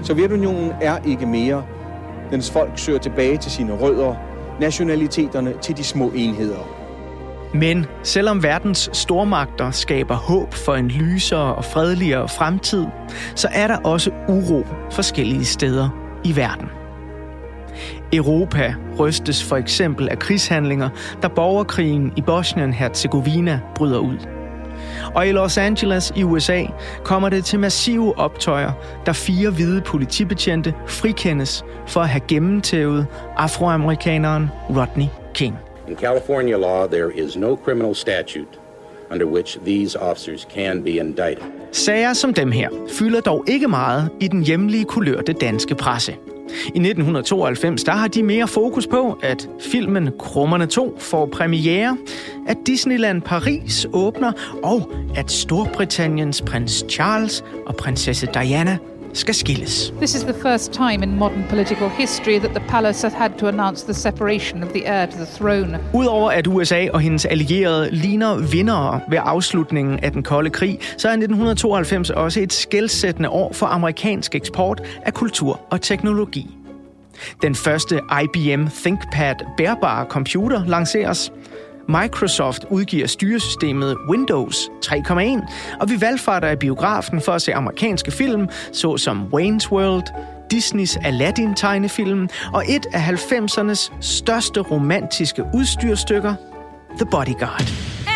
[0.04, 1.64] Sovjetunionen er ikke mere.
[2.32, 4.16] Dens folk søger tilbage til sine rødder,
[4.60, 6.82] nationaliteterne til de små enheder.
[7.54, 12.86] Men selvom verdens stormagter skaber håb for en lysere og fredeligere fremtid,
[13.36, 15.90] så er der også uro forskellige steder
[16.24, 16.81] i verden.
[18.14, 20.90] Europa rystes for eksempel af krigshandlinger,
[21.22, 24.18] da borgerkrigen i Bosnien-Herzegovina bryder ud.
[25.16, 26.64] Og i Los Angeles i USA
[27.04, 28.72] kommer det til massive optøjer,
[29.06, 35.56] da fire hvide politibetjente frikendes for at have gennemtævet afroamerikaneren Rodney King.
[35.88, 38.48] In California law, there is no criminal statute
[39.12, 41.44] under which these officers can be indicted.
[41.72, 42.70] Sager som dem her
[43.00, 46.16] fylder dog ikke meget i den hjemlige kulørte danske presse.
[46.66, 51.98] I 1992 der har de mere fokus på, at filmen Krummerne 2 får premiere,
[52.48, 54.32] at Disneyland Paris åbner,
[54.64, 58.78] og at Storbritanniens prins Charles og prinsesse Diana
[59.14, 59.94] skal skilles.
[59.98, 63.48] This is the first time in modern political history that the palace has had to
[63.48, 65.80] announce the separation of the heir to the throne.
[65.94, 71.08] Udover at USA og hendes allierede ligner vindere ved afslutningen af den kolde krig, så
[71.08, 76.48] er 1992 også et skældsættende år for amerikansk eksport af kultur og teknologi.
[77.42, 81.32] Den første IBM ThinkPad bærbare computer lanceres.
[81.92, 88.48] Microsoft udgiver styresystemet Windows 3.1, og vi valgfarter i biografen for at se amerikanske film,
[88.74, 90.04] såsom Wayne's World,
[90.52, 96.36] Disneys Aladdin-tegnefilm og et af 90'ernes største romantiske udstyrstykker,
[96.98, 98.11] The Bodyguard.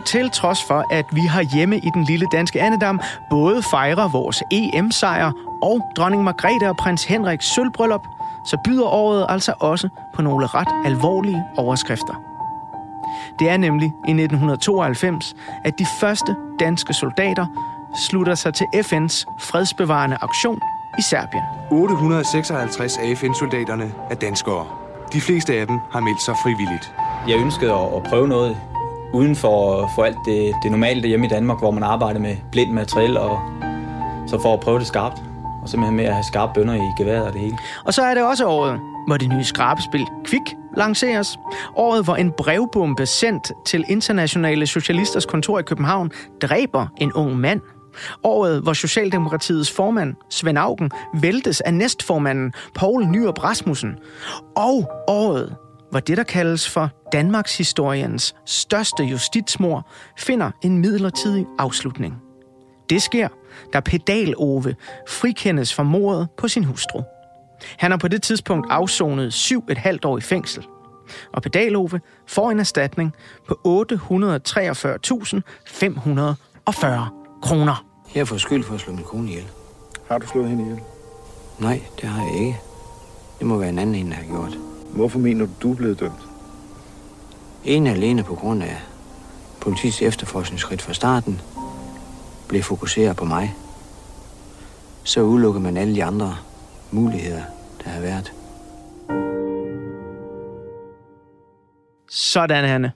[0.00, 4.08] Og til trods for, at vi har hjemme i den lille danske andedam både fejrer
[4.08, 5.32] vores EM-sejr
[5.62, 8.06] og dronning Margrethe og prins Henriks sølvbryllup,
[8.46, 12.14] så byder året altså også på nogle ret alvorlige overskrifter.
[13.38, 15.34] Det er nemlig i 1992,
[15.64, 17.46] at de første danske soldater
[17.94, 20.60] slutter sig til FN's fredsbevarende aktion
[20.98, 21.42] i Serbien.
[21.70, 24.66] 856 af FN-soldaterne er danskere.
[25.12, 26.94] De fleste af dem har meldt sig frivilligt.
[27.28, 28.56] Jeg ønskede at prøve noget
[29.12, 32.74] uden for, for alt det, det normale hjemme i Danmark, hvor man arbejder med blindt
[32.74, 33.40] materiel, og
[34.26, 35.22] så for at prøve det skarpt.
[35.62, 37.58] Og simpelthen med at have skarpe bønder i geværet og det hele.
[37.84, 41.38] Og så er det også året, hvor det nye skrabespil Kvik lanceres.
[41.76, 46.10] Året, hvor en brevbombe sendt til Internationale Socialisters kontor i København
[46.42, 47.60] dræber en ung mand.
[48.24, 53.98] Året, hvor Socialdemokratiets formand, Svend Augen, væltes af næstformanden Poul Nyrup Rasmussen.
[54.56, 55.56] Og året,
[55.90, 59.86] hvor det, der kaldes for Danmarks historiens største justitsmor,
[60.18, 62.14] finder en midlertidig afslutning.
[62.90, 63.28] Det sker,
[63.72, 64.74] da Pedal Ove
[65.08, 67.02] frikendes for mordet på sin hustru.
[67.78, 70.66] Han har på det tidspunkt afsonet syv et halvt år i fængsel.
[71.32, 73.14] Og Pedal Ove får en erstatning
[73.48, 73.90] på 843.540
[77.42, 77.84] kroner.
[78.14, 79.46] Jeg får skyld for at slå min kone ihjel.
[80.08, 80.80] Har du slået hende ihjel?
[81.58, 82.58] Nej, det har jeg ikke.
[83.38, 84.69] Det må være en anden en, der har gjort.
[84.94, 86.28] Hvorfor mener du, du er blevet dømt?
[87.64, 88.76] En alene på grund af
[89.60, 91.40] politiets efterforskningsskridt fra starten
[92.48, 93.54] blev fokuseret på mig.
[95.04, 96.36] Så udelukker man alle de andre
[96.90, 97.42] muligheder,
[97.84, 98.32] der har været.
[102.10, 102.92] Sådan, Hanne.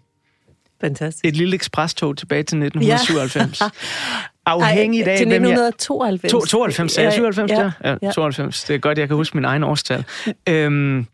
[0.81, 1.25] Fantastisk.
[1.25, 3.61] Et lille ekspresstog tilbage til 1997.
[3.61, 3.67] Ja.
[4.47, 6.33] Afhængig af, til 1992.
[6.33, 7.97] To, 92, sagde jeg 97 ja, der?
[8.03, 8.65] Ja, 92.
[8.65, 10.05] Det er godt, jeg kan huske min egen årstal.
[10.49, 11.07] øhm,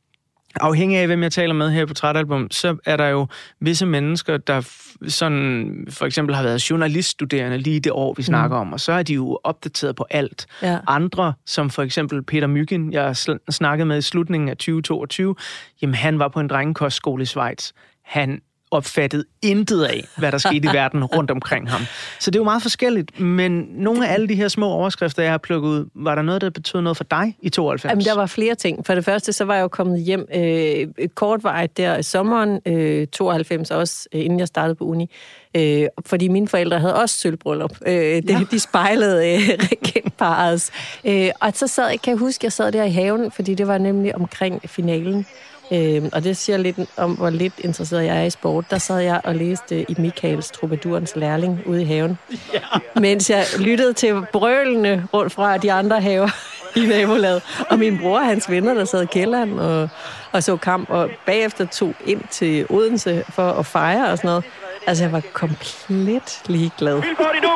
[0.57, 3.27] afhængig af, hvem jeg taler med her på Trætalbum, så er der jo
[3.61, 4.61] visse mennesker, der
[5.09, 8.61] sådan for eksempel har været journaliststuderende lige det år, vi snakker mm.
[8.61, 10.47] om, og så er de jo opdateret på alt.
[10.63, 10.79] Ja.
[10.87, 13.17] Andre, som for eksempel Peter Myggen, jeg
[13.51, 15.35] snakkede med i slutningen af 2022,
[15.83, 17.73] jamen han var på en drengekostskole i Schweiz.
[18.05, 21.81] Han opfattede intet af, hvad der skete i verden rundt omkring ham.
[22.19, 25.33] Så det er jo meget forskelligt, men nogle af alle de her små overskrifter, jeg
[25.33, 27.91] har plukket ud, var der noget, der betød noget for dig i 92?
[27.91, 28.87] Jamen, der var flere ting.
[28.87, 33.07] For det første, så var jeg jo kommet hjem øh, kortvarigt der i sommeren øh,
[33.07, 35.11] 92 også, øh, inden jeg startede på uni.
[35.57, 37.77] Øh, fordi mine forældre havde også sølvbryllup.
[37.87, 38.41] Øh, det, ja.
[38.51, 39.41] De spejlede øh,
[39.73, 40.71] regentparets.
[41.05, 43.67] Øh, og så sad jeg, kan jeg huske, jeg sad der i haven, fordi det
[43.67, 45.27] var nemlig omkring finalen.
[45.73, 48.71] Øh, og det siger lidt om, hvor lidt interesseret jeg er i sport.
[48.71, 52.19] Der sad jeg og læste i Michaels Troubadourens lærling ude i haven.
[52.53, 52.61] Ja.
[53.01, 56.29] Mens jeg lyttede til brølene rundt fra de andre haver
[56.77, 57.43] i nabolaget.
[57.71, 59.89] Og min bror og hans venner, der sad i kælderen og,
[60.33, 64.45] og så kamp, og bagefter tog ind til Odense for at fejre og sådan noget.
[64.87, 66.95] Altså, jeg var komplet ligeglad.
[66.95, 67.53] Vilfort endnu,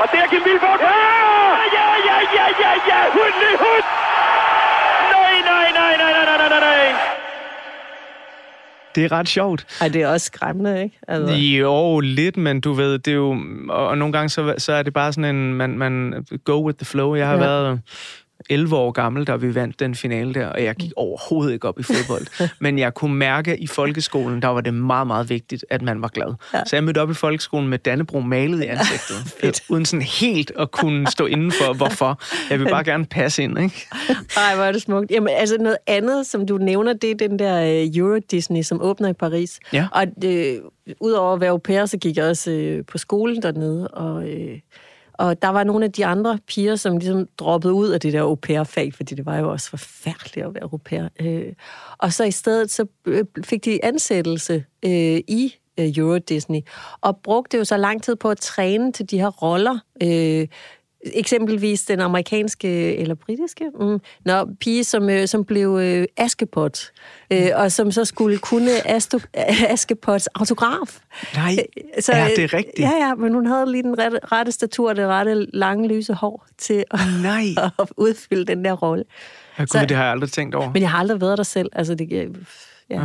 [0.00, 0.80] og der er Kim Vilfort.
[0.80, 0.96] Ja,
[1.76, 3.34] ja, ja, ja, ja, ja, hund,
[3.64, 3.84] hund.
[5.14, 6.94] Nej, nej, nej, nej, nej, nej, nej.
[8.98, 9.66] Det er ret sjovt.
[9.80, 10.98] Ej, det er også skræmmende, ikke?
[11.08, 11.34] Altså.
[11.34, 13.36] Jo, lidt, men du ved, det er jo...
[13.68, 15.54] Og nogle gange, så, så er det bare sådan en...
[15.54, 17.14] Man, man go with the flow.
[17.14, 17.40] Jeg har ja.
[17.40, 17.80] været
[18.50, 21.80] 11 år gammel, da vi vandt den finale der, og jeg gik overhovedet ikke op
[21.80, 22.48] i fodbold.
[22.64, 26.02] Men jeg kunne mærke, at i folkeskolen, der var det meget, meget vigtigt, at man
[26.02, 26.34] var glad.
[26.54, 26.60] Ja.
[26.66, 30.52] Så jeg mødte op i folkeskolen med Dannebro malet i ansigtet, ja, uden sådan helt
[30.58, 32.20] at kunne stå inden for, hvorfor.
[32.50, 33.86] Jeg vil bare gerne passe ind, ikke?
[34.36, 35.10] Ej, hvor er det smukt.
[35.10, 38.82] Jamen, altså noget andet, som du nævner, det er den der øh, Euro Disney, som
[38.82, 39.60] åbner i Paris.
[39.72, 39.86] Ja.
[39.92, 40.60] Og det,
[41.00, 44.28] udover at være au pair, så gik jeg også øh, på skolen dernede, og...
[44.28, 44.58] Øh,
[45.18, 48.22] og der var nogle af de andre piger, som ligesom droppede ud af det der
[48.22, 51.08] au pair-fag, fordi det var jo også forfærdeligt at være au pair.
[51.20, 51.52] Øh,
[51.98, 56.60] og så i stedet så øh, fik de ansættelse øh, i øh, Euro Disney,
[57.00, 59.78] og brugte jo så lang tid på at træne til de her roller.
[60.02, 60.48] Øh,
[61.04, 66.92] Eksempelvis den amerikanske eller britiske mm, når, pige, som, øh, som blev øh, Askepot,
[67.32, 69.18] øh, og som så skulle kunne Asto,
[69.74, 70.98] Askepots autograf.
[71.34, 71.56] Nej,
[72.00, 72.78] så, er det rigtigt?
[72.78, 76.46] Ja, ja, men hun havde lige den rette, rette statur, det rette lange, lyse hår
[76.58, 77.44] til at, Nej.
[77.80, 79.04] at udfylde den der rolle.
[79.58, 80.72] Ja, gud, så, det har jeg aldrig tænkt over.
[80.72, 81.68] Men jeg har aldrig været der selv.
[81.72, 82.36] Altså, det,
[82.90, 83.04] Ja,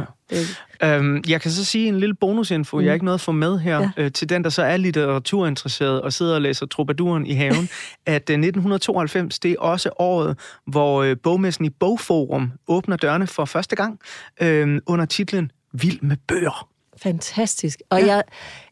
[0.82, 0.98] ja.
[0.98, 2.84] Øhm, jeg kan så sige en lille bonusinfo, mm.
[2.84, 3.90] jeg er ikke noget at få med her, ja.
[3.98, 7.70] øh, til den, der så er litteraturinteresseret og sidder og læser Troubadouren i haven,
[8.06, 13.46] at øh, 1992, det er også året, hvor øh, bogmessen i Bogforum åbner dørene for
[13.46, 14.00] første gang
[14.42, 16.70] øh, under titlen Vild med bøger.
[16.98, 17.82] Fantastisk.
[17.90, 18.06] Og ja.
[18.06, 18.24] jeg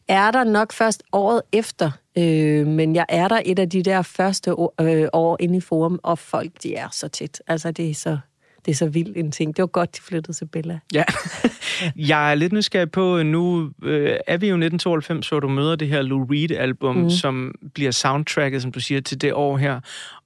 [0.08, 4.02] er der nok først året efter, øh, men jeg er der et af de der
[4.02, 7.42] første år, øh, år inde i forum, og folk, de er så tæt.
[7.46, 8.18] Altså, det er så
[8.64, 9.56] det er så vild en ting.
[9.56, 10.78] Det var godt, de flyttede til Bella.
[10.94, 11.04] Ja.
[12.12, 15.88] jeg er lidt nysgerrig på, nu øh, er vi jo 1992, hvor du møder det
[15.88, 17.10] her Lou Reed-album, mm.
[17.10, 19.80] som bliver soundtracket, som du siger, til det år her.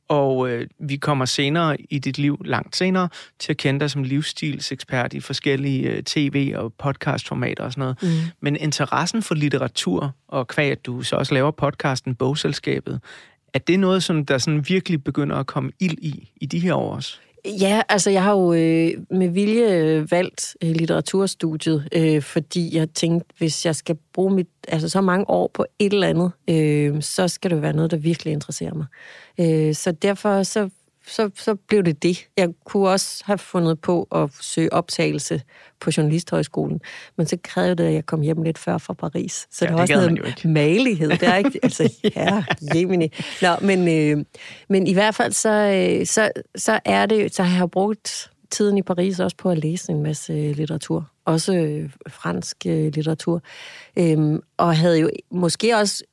[0.08, 4.02] Og øh, vi kommer senere i dit liv, langt senere, til at kende dig som
[4.02, 8.02] livsstilsekspert i forskellige øh, tv- og podcastformater og sådan noget.
[8.02, 8.30] Mm.
[8.40, 13.00] Men interessen for litteratur, og kvæg at du så også laver podcasten Bogselskabet,
[13.54, 16.74] er det noget, som der sådan virkelig begynder at komme ild i, i de her
[16.74, 17.18] år også?
[17.46, 22.90] Ja, altså jeg har jo øh, med vilje øh, valgt øh, litteraturstudiet, øh, fordi jeg
[22.90, 27.02] tænkte, hvis jeg skal bruge mit, altså så mange år på et eller andet, øh,
[27.02, 28.86] så skal det være noget, der virkelig interesserer mig.
[29.40, 30.68] Øh, så derfor så
[31.06, 32.28] så, så blev det det.
[32.36, 35.42] Jeg kunne også have fundet på at søge optagelse
[35.80, 36.80] på Journalisthøjskolen,
[37.16, 39.46] men så krævede det, at jeg kom hjem lidt før fra Paris.
[39.50, 41.10] Så ja, det var også noget malighed.
[41.10, 43.12] Det er ikke, altså, ja, Jemini.
[43.42, 44.24] Nå, men, øh,
[44.68, 48.78] men i hvert fald, så, øh, så, så er det, så har jeg brugt tiden
[48.78, 51.10] i Paris også på at læse en masse litteratur.
[51.26, 53.42] Også øh, fransk øh, litteratur.
[53.96, 56.04] Øhm, og havde jo måske også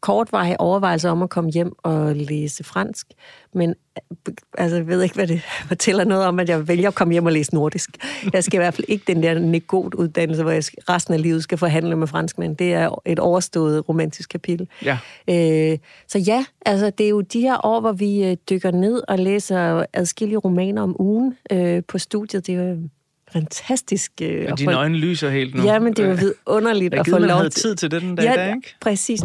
[0.00, 3.06] kortvarige overvejelser om at komme hjem og læse fransk.
[3.54, 6.94] Men øh, altså, jeg ved ikke, hvad det fortæller noget om, at jeg vælger at
[6.94, 7.90] komme hjem og læse nordisk.
[8.32, 11.42] Jeg skal i hvert fald ikke den der negot uddannelse, hvor jeg resten af livet
[11.42, 12.56] skal forhandle med franskmænd.
[12.56, 14.68] Det er et overstået romantisk kapitel.
[14.84, 14.98] Ja.
[15.30, 19.02] Øh, så ja, altså det er jo de her år, hvor vi øh, dykker ned
[19.08, 22.46] og læser adskillige romaner om ugen øh, på studiet.
[22.46, 22.88] Det er jo
[23.32, 24.12] fantastisk.
[24.22, 24.78] Øh, og dine få...
[24.78, 25.62] øjne lyser helt nu.
[25.62, 28.24] Ja, men det er jo vidunderligt at få lov havde tid til det den dag,
[28.24, 28.74] ja, dag, ikke?
[28.80, 29.20] præcis.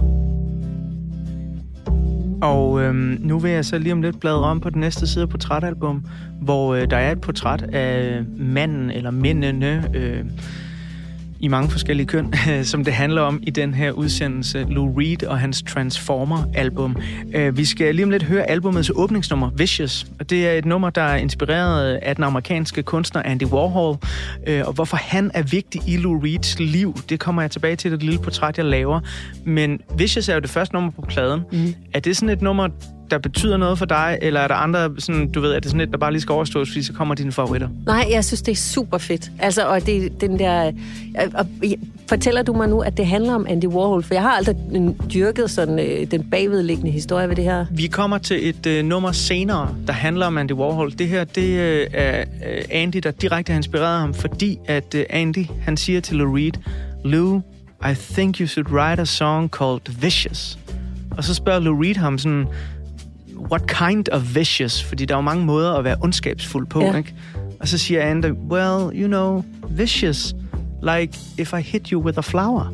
[2.41, 5.23] Og øhm, nu vil jeg så lige om lidt bladre om på den næste side
[5.23, 6.05] af portrætalbum,
[6.41, 10.25] hvor øh, der er et portræt af manden eller mændene, øh,
[11.43, 12.33] i mange forskellige køn,
[12.63, 16.97] som det handler om i den her udsendelse, Lou Reed og hans Transformer-album.
[17.33, 20.05] Øh, vi skal lige om lidt høre albumets åbningsnummer, Vicious.
[20.19, 23.97] Og det er et nummer, der er inspireret af den amerikanske kunstner Andy Warhol.
[24.47, 27.91] Øh, og hvorfor han er vigtig i Lou Reeds liv, det kommer jeg tilbage til,
[27.91, 28.99] det lille portræt, jeg laver.
[29.45, 31.41] Men Vicious er jo det første nummer på pladen.
[31.51, 31.73] Mm.
[31.93, 32.67] Er det sådan et nummer,
[33.13, 35.81] der betyder noget for dig, eller er der andre, sådan, du ved, er det sådan
[35.81, 37.69] et, der bare lige skal overstås, fordi så kommer dine favoritter?
[37.85, 39.31] Nej, jeg synes, det er super fedt.
[39.39, 40.71] Altså, og det, den der...
[41.33, 41.45] Og,
[42.09, 44.03] fortæller du mig nu, at det handler om Andy Warhol?
[44.03, 44.55] For jeg har aldrig
[45.13, 47.65] dyrket sådan øh, den bagvedliggende historie ved det her.
[47.71, 50.91] Vi kommer til et øh, nummer senere, der handler om Andy Warhol.
[50.91, 55.05] Det her, det øh, er øh, Andy, der direkte har inspireret ham, fordi at øh,
[55.09, 56.53] Andy, han siger til Lou Reed,
[57.05, 57.41] Lou,
[57.91, 60.59] I think you should write a song called Vicious.
[61.17, 62.47] Og så spørger Lou Reed ham sådan,
[63.51, 64.83] what kind of vicious?
[64.83, 66.97] Fordi der er jo mange måder at være ondskabsfuld på, ja.
[66.97, 67.13] ikke?
[67.59, 70.35] Og så siger Andy, well, you know, vicious,
[70.83, 72.73] like if I hit you with a flower.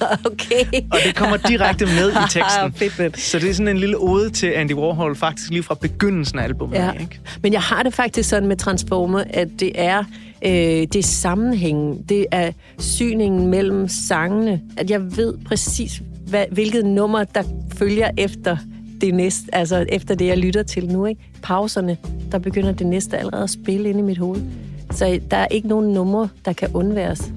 [0.24, 0.64] Okay.
[0.92, 3.14] og det kommer direkte med i teksten.
[3.14, 6.44] så det er sådan en lille ode til Andy Warhol, faktisk lige fra begyndelsen af
[6.44, 6.76] albumet.
[6.76, 6.92] Ja.
[6.92, 7.20] Ikke?
[7.42, 10.04] Men jeg har det faktisk sådan med Transformer, at det er
[10.44, 16.84] øh, det er sammenhængen, det er syningen mellem sangene, at jeg ved præcis, hvad, hvilket
[16.86, 17.42] nummer, der
[17.74, 18.56] følger efter
[19.00, 21.20] det næste, altså efter det, jeg lytter til nu, ikke?
[21.42, 21.96] pauserne,
[22.32, 24.42] der begynder det næste allerede at spille ind i mit hoved.
[24.90, 27.32] Så der er ikke nogen numre, der kan undværes.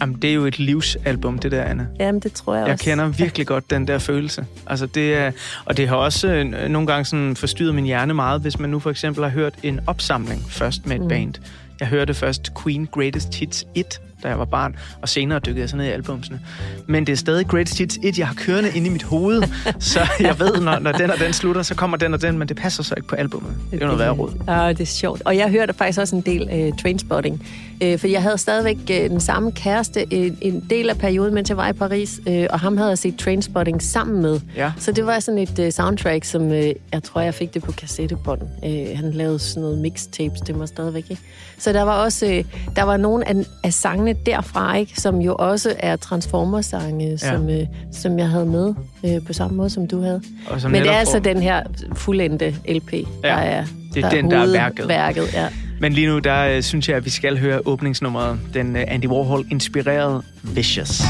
[0.00, 1.86] Jamen, det er jo et livsalbum, det der, Anna.
[2.00, 2.90] Jamen, det tror jeg, jeg også.
[2.90, 4.46] Jeg kender virkelig godt den der følelse.
[4.66, 5.32] Altså, det er,
[5.64, 8.78] og det har også øh, nogle gange sådan forstyrret min hjerne meget, hvis man nu
[8.78, 11.08] for eksempel har hørt en opsamling først med et mm.
[11.08, 11.34] band.
[11.80, 15.68] Jeg hørte først Queen Greatest Hits 1, da jeg var barn, og senere dykkede jeg
[15.68, 16.40] så ned i albumsene.
[16.86, 19.42] Men det er stadig Greatest Hits 1, jeg har kørende inde i mit hoved,
[19.92, 22.48] så jeg ved, når, når den og den slutter, så kommer den og den, men
[22.48, 23.56] det passer så ikke på albumet.
[23.70, 24.32] Det er noget værre råd.
[24.48, 25.22] Ja, det er sjovt.
[25.24, 27.46] Og jeg hørte faktisk også en del uh, Trainspotting,
[27.84, 31.48] uh, for jeg havde stadigvæk uh, den samme kæreste uh, en del af perioden, mens
[31.48, 34.40] jeg var i Paris, uh, og ham havde jeg set Trainspotting sammen med.
[34.56, 34.72] Ja.
[34.78, 36.56] Så det var sådan et uh, soundtrack, som uh,
[36.92, 38.42] jeg tror, jeg fik det på kassettebånd.
[38.42, 41.22] Uh, han lavede sådan noget mixtapes, det var stadigvæk, ikke?
[41.58, 45.34] Så der var også, uh, der var nogle af, af sangene derfra, ikke, som jo
[45.38, 47.16] også er Transformers-sange, ja.
[47.16, 48.74] som, øh, som jeg havde med
[49.04, 50.22] øh, på samme måde, som du havde.
[50.62, 51.62] Men det er altså den her
[51.94, 53.02] fuldendte LP, ja.
[53.22, 53.64] der er
[53.94, 54.88] Det er der den, der er værket.
[54.88, 55.46] værket ja.
[55.80, 58.38] Men lige nu, der øh, synes jeg, at vi skal høre åbningsnummeret.
[58.54, 61.02] Den øh, Andy Warhol-inspirerede Vicious.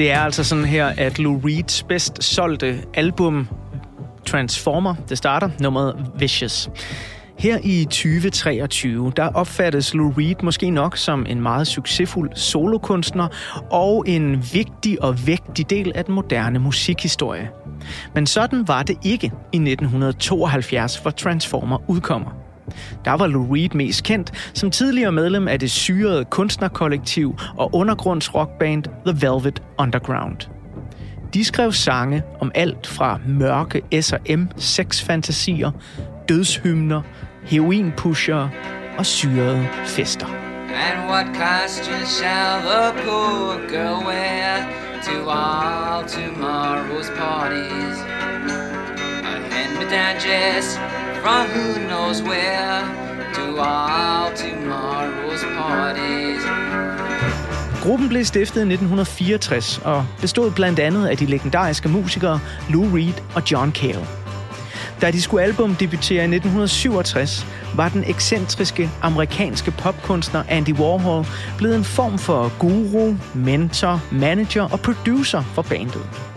[0.00, 3.48] Det er altså sådan her, at Lou Reeds bedst solgte album
[4.26, 6.70] Transformer, det starter, nummeret Vicious.
[7.38, 13.28] Her i 2023, der opfattes Lou Reed måske nok som en meget succesfuld solokunstner
[13.70, 17.50] og en vigtig og vægtig del af den moderne musikhistorie.
[18.14, 22.39] Men sådan var det ikke i 1972, hvor Transformer udkommer.
[23.04, 28.84] Der var Lou Reed mest kendt som tidligere medlem af det syrede kunstnerkollektiv og undergrundsrockband
[29.06, 30.36] The Velvet Underground.
[31.34, 35.70] De skrev sange om alt fra mørke S&M sexfantasier,
[36.28, 37.02] dødshymner,
[37.44, 38.48] heroinpusher
[38.98, 40.26] og syrede fester.
[40.26, 44.68] And what costume shall the poor girl wear
[45.02, 47.98] to all tomorrow's parties?
[49.24, 52.80] A hand-me-down dress from who knows where
[53.34, 56.42] to all tomorrow's parties.
[57.82, 62.40] Gruppen blev stiftet i 1964 og bestod blandt andet af de legendariske musikere
[62.70, 64.06] Lou Reed og John Cale.
[65.00, 67.46] Da de skulle album debutere i 1967,
[67.76, 71.26] var den ekscentriske amerikanske popkunstner Andy Warhol
[71.58, 76.29] blevet en form for guru, mentor, manager og producer for bandet.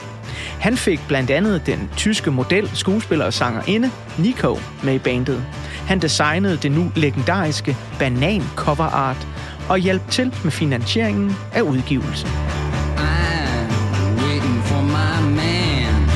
[0.63, 5.45] Han fik blandt andet den tyske model, skuespiller og sangerinde Nico med i bandet.
[5.87, 9.27] Han designede det nu legendariske banan cover art
[9.69, 12.29] og hjalp til med finansieringen af udgivelsen.
[14.17, 16.09] Waiting for my man.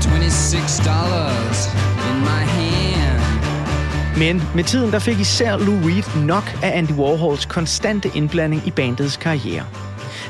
[0.00, 1.66] 26 dollars
[2.10, 3.22] in my hand.
[4.18, 8.70] Men med tiden der fik især Lou Reed nok af Andy Warhols konstante indblanding i
[8.70, 9.85] bandets karriere.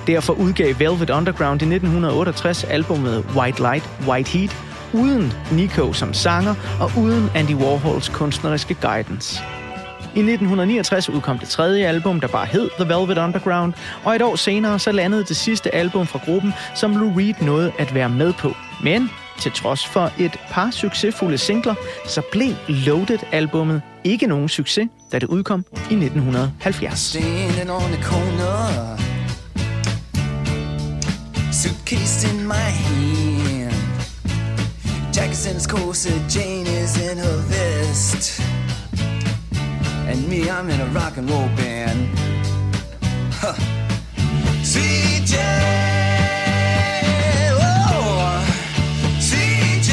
[0.07, 4.57] Derfor udgav Velvet Underground i 1968 albumet White Light, White Heat,
[4.93, 9.43] uden Nico som sanger og uden Andy Warhols kunstneriske guidance.
[10.15, 13.73] I 1969 udkom det tredje album, der bare hed The Velvet Underground,
[14.05, 17.73] og et år senere så landede det sidste album fra gruppen, som Lou Reed nåede
[17.79, 18.53] at være med på.
[18.83, 21.75] Men til trods for et par succesfulde singler,
[22.07, 27.17] så blev Loaded-albummet ikke nogen succes, da det udkom i 1970.
[31.63, 33.73] Suitcase in my hand.
[35.11, 38.41] Jackson's in his corset, Jane is in her vest.
[40.07, 42.09] And me, I'm in a rock and roll band.
[43.41, 43.55] Huh.
[44.63, 45.35] CJ!
[47.57, 48.43] Oh,
[49.29, 49.93] CJ!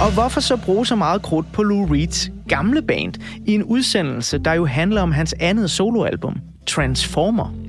[0.00, 0.06] Oh.
[0.06, 3.14] Og hvorfor så bruge så meget krudt på Lou Reeds gamle band
[3.46, 7.67] i en udsendelse, der jo handler om hans andet soloalbum, Transformer?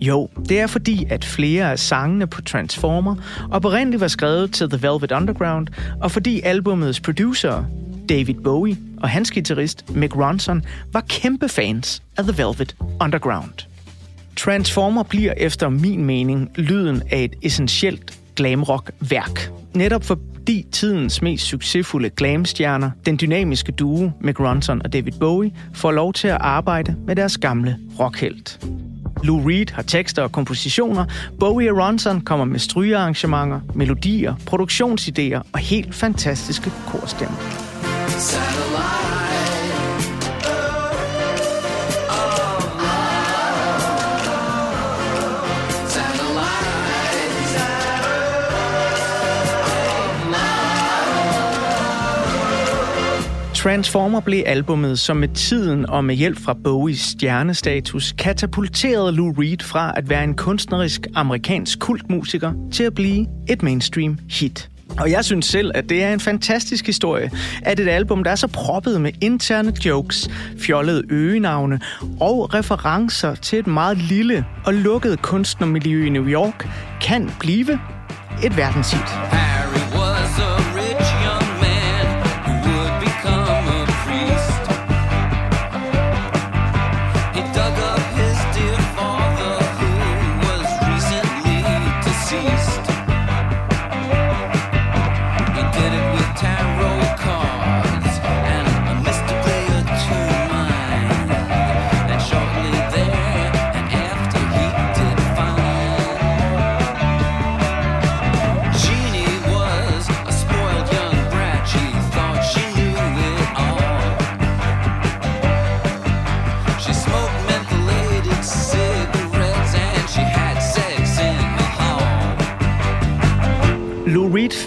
[0.00, 3.16] Jo, det er fordi, at flere af sangene på Transformer
[3.50, 5.68] oprindeligt var skrevet til The Velvet Underground,
[6.00, 7.64] og fordi albumets producer,
[8.08, 13.66] David Bowie, og hans guitarist, Mick Ronson, var kæmpe fans af The Velvet Underground.
[14.36, 19.50] Transformer bliver efter min mening lyden af et essentielt glamrock-værk.
[19.74, 25.92] Netop fordi tidens mest succesfulde glamstjerner, den dynamiske duo Mick Ronson og David Bowie, får
[25.92, 28.60] lov til at arbejde med deres gamle rockhelt.
[29.26, 31.04] Lou Reed har tekster og kompositioner.
[31.40, 37.56] Bowie og Ronson kommer med strygearrangementer, melodier, produktionsidéer og helt fantastiske korstemmer.
[53.66, 59.62] Transformer blev albummet, som med tiden og med hjælp fra Bowies stjernestatus katapulterede Lou Reed
[59.62, 64.70] fra at være en kunstnerisk amerikansk kultmusiker til at blive et mainstream hit.
[65.00, 67.30] Og jeg synes selv, at det er en fantastisk historie,
[67.62, 71.80] at et album, der er så proppet med interne jokes, fjollede øgenavne
[72.20, 76.68] og referencer til et meget lille og lukket kunstnermiljø i New York,
[77.00, 77.78] kan blive
[78.44, 79.00] et verdenshit.
[79.00, 79.85] Harry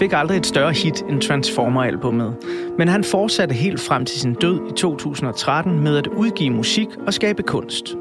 [0.00, 2.36] fik aldrig et større hit end Transformer-albummet.
[2.78, 7.14] Men han fortsatte helt frem til sin død i 2013 med at udgive musik og
[7.14, 7.96] skabe kunst.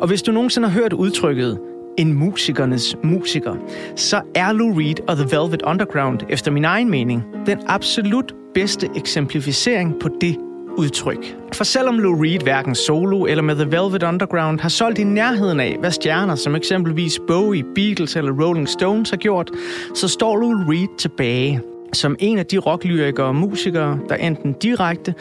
[0.00, 1.58] Og hvis du nogensinde har hørt udtrykket
[1.98, 3.54] en musikernes musiker,
[3.96, 8.88] så er Lou Reed og The Velvet Underground, efter min egen mening, den absolut bedste
[8.96, 10.36] eksemplificering på det
[10.76, 11.36] udtryk.
[11.52, 15.60] For selvom Lou Reed hverken solo eller med The Velvet Underground har solgt i nærheden
[15.60, 19.50] af, hvad stjerner som eksempelvis Bowie, Beatles eller Rolling Stones har gjort,
[19.94, 21.60] så står Lou Reed tilbage
[21.92, 25.14] som en af de rocklyrikere og musikere, der enten direkte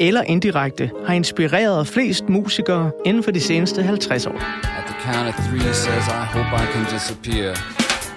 [0.00, 4.32] eller indirekte har inspireret flest musikere inden for de seneste 50 år.
[4.32, 7.50] At the count of three says I hope I can disappear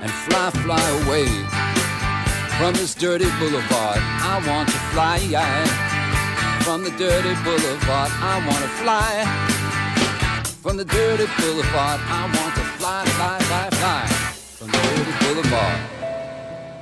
[0.04, 1.28] and fly, fly away
[2.60, 4.00] from this dirty boulevard.
[4.34, 5.18] I want to fly
[6.70, 8.12] from the dirty boulevard.
[8.32, 9.10] I want to fly
[10.64, 12.00] from the dirty boulevard.
[12.20, 14.02] I want to fly, fly, fly, fly
[14.58, 15.80] from the dirty boulevard.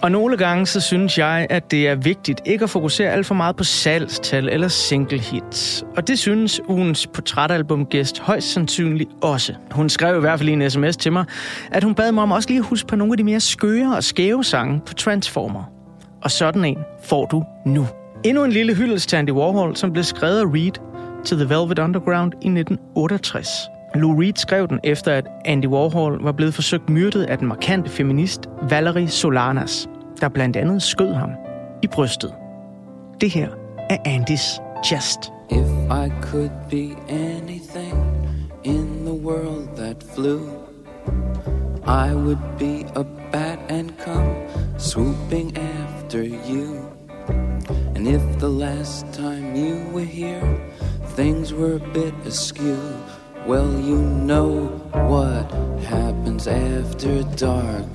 [0.01, 3.35] Og nogle gange så synes jeg, at det er vigtigt ikke at fokusere alt for
[3.35, 5.83] meget på salgstal eller single hits.
[5.97, 9.53] Og det synes ugens portrætalbumgæst højst sandsynligt også.
[9.71, 11.25] Hun skrev i hvert fald i en sms til mig,
[11.71, 13.95] at hun bad mig om også lige at huske på nogle af de mere skøre
[13.95, 15.63] og skæve sange på Transformer.
[16.21, 17.87] Og sådan en får du nu.
[18.27, 20.71] Endnu en lille hyldest til Andy Warhol, som blev skrevet af Reed
[21.25, 23.47] til The Velvet Underground i 1968.
[23.95, 27.89] Lou Reed skrev den efter, at Andy Warhol var blevet forsøgt myrdet af den markante
[27.89, 29.89] feminist Valerie Solanas,
[30.21, 31.29] der blandt andet skød ham
[31.83, 32.33] i brystet.
[33.21, 33.49] Det her
[33.89, 35.19] er Andys Chest.
[35.49, 37.97] If I could be anything
[38.63, 40.39] in the world that flew,
[41.87, 44.33] I would be a bat and come
[44.77, 46.96] swooping after you.
[47.97, 50.61] And if the last time you were here,
[51.15, 52.79] things were a bit askew,
[53.47, 54.67] well, you know
[55.09, 55.49] what
[55.81, 57.91] happens after dark.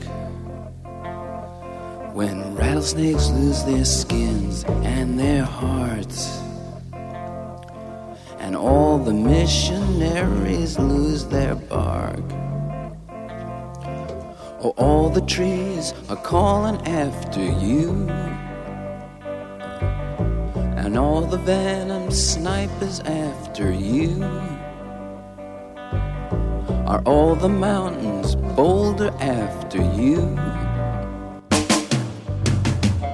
[2.17, 6.37] When rattlesnakes lose their skins and their hearts,
[8.41, 12.27] and all the missionaries lose their bark.
[14.65, 18.09] Oh, all the trees are calling after you.
[20.93, 24.23] And all the venom snipers after you.
[26.87, 30.19] Are all the mountains bolder after you?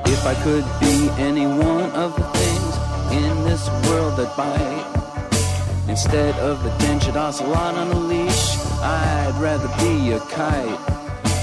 [0.07, 2.75] If I could be any one of the things
[3.13, 9.69] in this world that bite, instead of the dentured ocelot on a leash, I'd rather
[9.79, 10.98] be a kite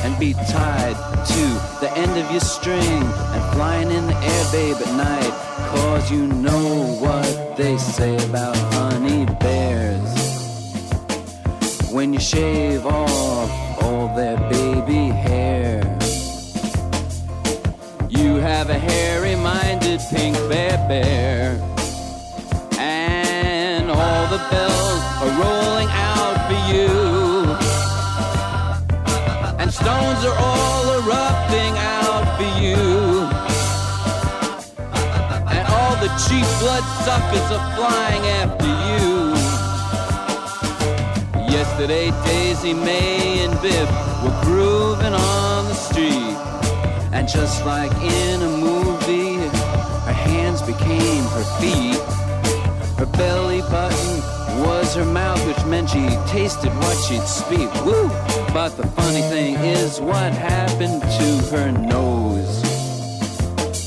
[0.05, 0.95] and be tied
[1.25, 1.45] to
[1.81, 3.01] the end of your string
[3.33, 5.33] and flying in the air, babe, at night.
[5.73, 10.13] Cause you know what they say about honey bears.
[11.91, 13.49] When you shave off
[13.81, 15.81] all their baby hair,
[18.07, 21.59] you have a hairy minded pink bear bear.
[22.77, 27.04] And all the bells are rolling out for you.
[29.85, 32.75] Stones are all erupting out for you.
[35.53, 39.35] And all the cheap blood suckers are flying after you.
[41.53, 43.87] Yesterday, Daisy May and Biff
[44.23, 46.35] were grooving on the street.
[47.13, 49.35] And just like in a movie,
[50.07, 52.01] her hands became her feet.
[52.97, 57.71] Her belly button was her mouth, which meant she tasted what she'd speak.
[57.85, 58.44] Woo!
[58.55, 62.63] But the funny thing is, what happened to her nose?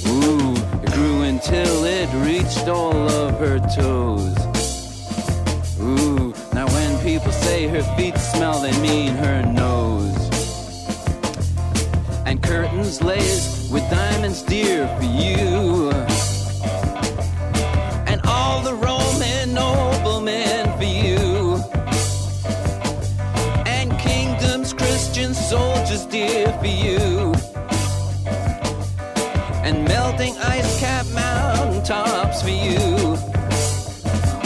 [0.06, 0.52] Ooh,
[0.82, 4.36] it grew until it reached all of her toes.
[5.80, 10.28] Ooh, now when people say her feet smell, they mean her nose.
[12.26, 16.17] And curtains laced with diamonds dear for you.
[31.88, 33.16] Mountain tops for you.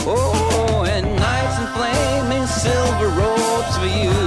[0.06, 4.20] Oh, and knights in flaming silver robes for you.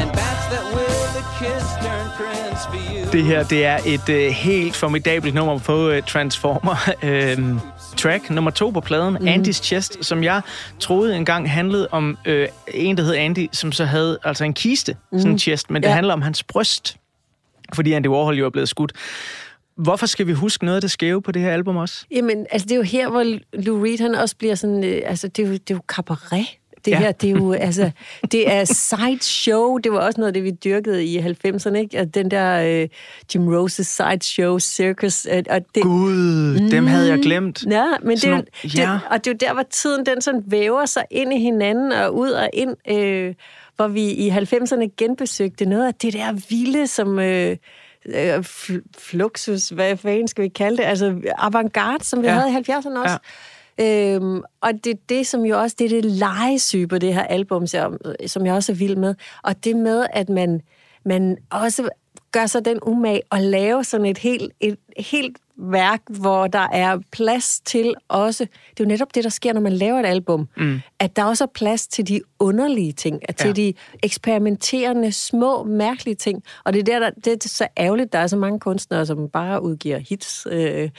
[0.00, 3.12] And bats that with a kiss turn prince for you.
[3.12, 6.76] Det her, det er et øh, helt formidabelt nummer på øh, Transformer.
[7.02, 7.38] Øh,
[7.96, 9.28] track nummer to på pladen, mm.
[9.28, 10.42] Andys Chest, som jeg
[10.80, 14.96] troede engang handlede om øh, en, der hed Andy, som så havde altså en kiste,
[15.12, 15.18] mm.
[15.18, 15.94] sådan en chest, men det Ja.
[15.94, 16.96] handler om hans bryst,
[17.74, 18.92] fordi Andy Warhol jo er blevet skudt.
[19.78, 22.04] Hvorfor skal vi huske noget af det skæve på det her album også?
[22.10, 25.28] Jamen, altså det er jo her, hvor Lou Reed, han også bliver sådan, øh, altså
[25.28, 26.46] det er jo, det er jo cabaret.
[26.84, 26.98] Det Ja.
[26.98, 27.90] her, det er jo, altså,
[28.32, 29.76] det er sideshow.
[29.78, 32.00] Det var også noget af det, vi dyrkede i 90'erne, ikke?
[32.00, 32.88] Og den der øh,
[33.34, 35.26] Jim Roses sideshow circus.
[35.32, 37.64] øh, Og det, Gud, dem havde jeg glemt.
[37.70, 38.68] Ja, men det, nogle- ja.
[38.92, 41.92] det, og det er jo der, hvor tiden den sådan væver sig ind i hinanden
[41.92, 43.34] og ud og ind, øh,
[43.76, 47.18] hvor vi i 90'erne genbesøgte noget af det der vilde, som...
[47.18, 47.56] Øh,
[48.14, 50.84] øh, fl- fluxus, hvad fanden skal vi kalde det?
[50.84, 52.32] Altså avantgarde, som vi ja.
[52.32, 53.18] havde i 70'erne også.
[53.78, 54.14] Ja.
[54.14, 57.22] Øhm, og det er det, som jo også, det er det legesyge på det her
[57.22, 59.14] album, som, som jeg også er vild med.
[59.42, 60.60] Og det med, at man,
[61.04, 61.88] man også
[62.32, 66.98] gør sig den umag at lave sådan et helt, et helt værk, hvor der er
[67.12, 70.48] plads til også, det er jo netop det, der sker, når man laver et album,
[70.56, 70.80] Mm.
[70.98, 73.52] at der også er plads til de underlige ting, at til Ja.
[73.52, 76.42] de eksperimenterende, små, mærkelige ting.
[76.64, 79.28] Og det er, der, der, det er så ærgerligt, der er så mange kunstnere, som
[79.28, 80.46] bare udgiver hits.
[80.50, 80.90] Øh,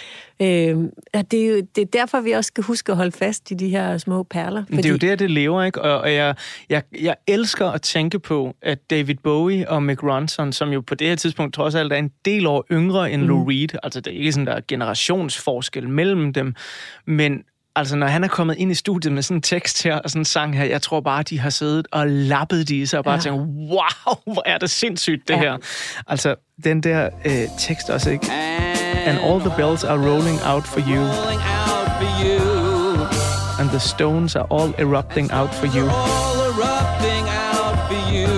[0.41, 0.78] øh,
[1.14, 3.53] at det, er jo, det er derfor, vi også skal huske at holde fast i
[3.53, 4.64] de her små perler.
[4.70, 5.82] Men det er jo der, det lever, ikke?
[5.82, 6.36] Og, og jeg,
[6.70, 10.95] jeg, jeg elsker at tænke på, at David Bowie og Mick Ronson, som jo på
[10.95, 13.28] det her tidspunkt trods alt er en del år yngre end mm.
[13.28, 16.56] Lou Reed, altså det er ikke sådan, der er generationsforskel mellem dem,
[17.08, 17.43] men
[17.76, 20.22] altså når han er kommet ind i studiet med sådan en tekst her og sådan
[20.22, 23.06] en sang her, jeg tror bare, de har siddet og lappet de i sig og
[23.06, 23.14] bare.
[23.16, 23.20] Ja.
[23.22, 25.39] tænkt, wow, hvor er det sindssygt det Ja.
[25.39, 25.58] her.
[26.08, 28.32] Altså den der øh, tekst også, ikke?
[29.06, 31.04] And all the bells are rolling out for you.
[33.60, 35.89] And the stones are all erupting out for you.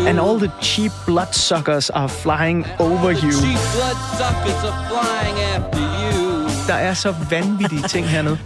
[0.08, 3.32] And all the cheap bloodsuckers are flying over you.
[6.68, 8.38] Der er så vanvittige ting hernede.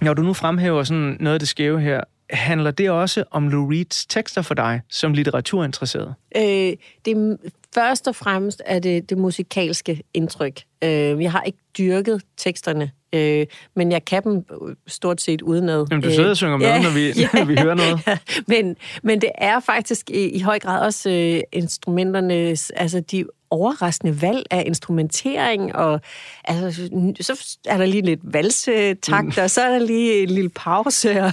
[0.00, 2.00] Når du nu fremhæver sådan noget af det skæve her,
[2.30, 6.14] handler det også om Lou Reeds tekster for dig, som litteraturinteresseret?
[6.36, 6.72] Øh,
[7.04, 7.38] det
[7.74, 10.60] først og fremmest er det det musikalske indtryk.
[10.84, 13.46] Øh, jeg har ikke dyrket teksterne, øh,
[13.76, 15.86] men jeg kan dem øh, stort set udenad.
[15.90, 18.00] Jamen, du sidder og synger med, når vi- når vi hører noget.
[18.06, 18.18] Ja,
[18.54, 24.22] men, men det er faktisk i, i høj grad også øh, instrumenternes, altså de overraskende
[24.22, 26.00] valg af instrumentering, og
[26.44, 26.88] altså,
[27.20, 29.42] så er der lige lidt valsetakt, mm.
[29.42, 31.22] og så er der lige en lille pause.
[31.24, 31.32] Og,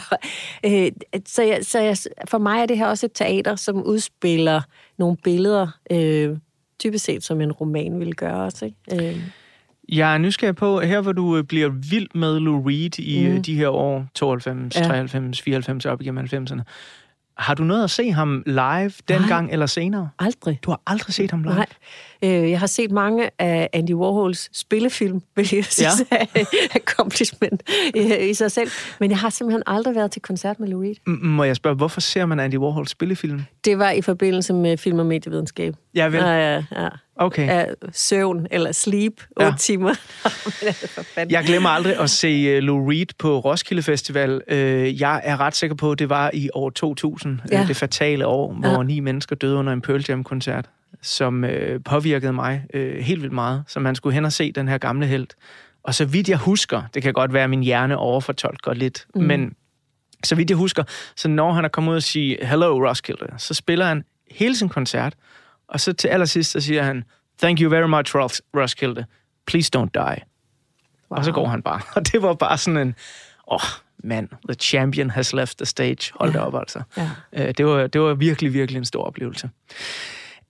[0.65, 0.91] øh,
[1.25, 1.97] så jeg, så jeg,
[2.27, 4.61] for mig er det her også et teater, som udspiller
[4.97, 6.37] nogle billeder, øh,
[6.79, 8.65] typisk set som en roman ville gøre også.
[8.65, 9.09] Ikke?
[9.09, 9.21] Øh,
[9.89, 13.33] Jeg er nysgerrig på, her hvor du øh, bliver vild med Lou Reed i Mm.
[13.35, 13.43] mm.
[13.43, 14.81] de her år, 92, Ja.
[14.81, 14.87] ja.
[14.87, 16.61] 93, 94 op igennem 90'erne.
[17.37, 20.09] Har du noget at se ham live dengang eller senere?
[20.19, 20.59] Aldrig.
[20.63, 21.53] Du har aldrig set ham live?
[21.55, 21.65] Nej.
[22.21, 26.17] Øh, jeg har set mange af Andy Warhols spillefilm, vil jeg sige, Ja.
[26.81, 27.63] accomplishment
[28.21, 28.69] i, sig selv.
[28.99, 30.95] Men jeg har simpelthen aldrig været til koncert med Lou Reed.
[31.09, 33.41] M- Må jeg spørge, hvorfor ser man Andy Warhol spillefilm?
[33.65, 35.73] Det var i forbindelse med film- og medievidenskab.
[35.95, 36.15] Ja, vel.
[36.19, 36.87] Ja, ja, ja.
[37.19, 37.45] Okay.
[37.45, 39.47] Ja, søvn eller sleep, Ja.
[39.47, 39.93] otte timer.
[41.29, 44.41] Jeg glemmer aldrig at se uh, Lou Reed på Roskilde Festival.
[44.51, 44.55] Uh,
[45.01, 47.59] jeg er ret sikker på, at det var i år 2000, Ja.
[47.59, 47.65] ja.
[47.67, 48.83] det fatale år, hvor Ja.
[48.83, 50.69] ni mennesker døde under en Pearl Jam-koncert,
[51.01, 51.49] som uh,
[51.85, 53.63] påvirkede mig uh, helt vildt meget.
[53.67, 55.27] Så man skulle hen og se den her gamle held.
[55.83, 59.21] Og så vidt jeg husker, det kan godt være, at min hjerne overfortolker lidt, mm.
[59.23, 59.53] men
[60.23, 60.83] så vidt jeg husker,
[61.15, 64.69] så når han er kommet ud og sige Hello Roskilde, så spiller han hele sin
[64.69, 65.13] koncert,
[65.69, 67.03] og så til allersidst, så siger han,
[67.41, 69.05] Thank you very much, Ros- Roskilde.
[69.51, 70.21] Please don't die.
[71.11, 71.17] Wow.
[71.17, 71.81] Og så går han bare.
[71.95, 72.95] Og det var bare sådan en,
[73.47, 73.61] åh, oh,
[74.03, 76.11] mand, the champion has left the stage.
[76.15, 76.81] Hold da op, altså.
[76.97, 77.09] Ja.
[77.33, 79.49] Øh, Det var, det var virkelig, virkelig en stor oplevelse.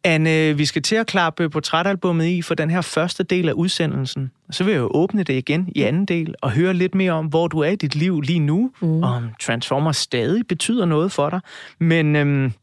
[0.03, 4.32] Anne, vi skal til at klappe portrætalbummet i for den her første del af udsendelsen.
[4.51, 7.26] Så vil jeg jo åbne det igen i anden del og høre lidt mere om,
[7.26, 9.03] hvor du er i dit liv lige nu, mm.
[9.03, 11.39] og om Transformers stadig betyder noget for dig.
[11.80, 12.53] Men øhm,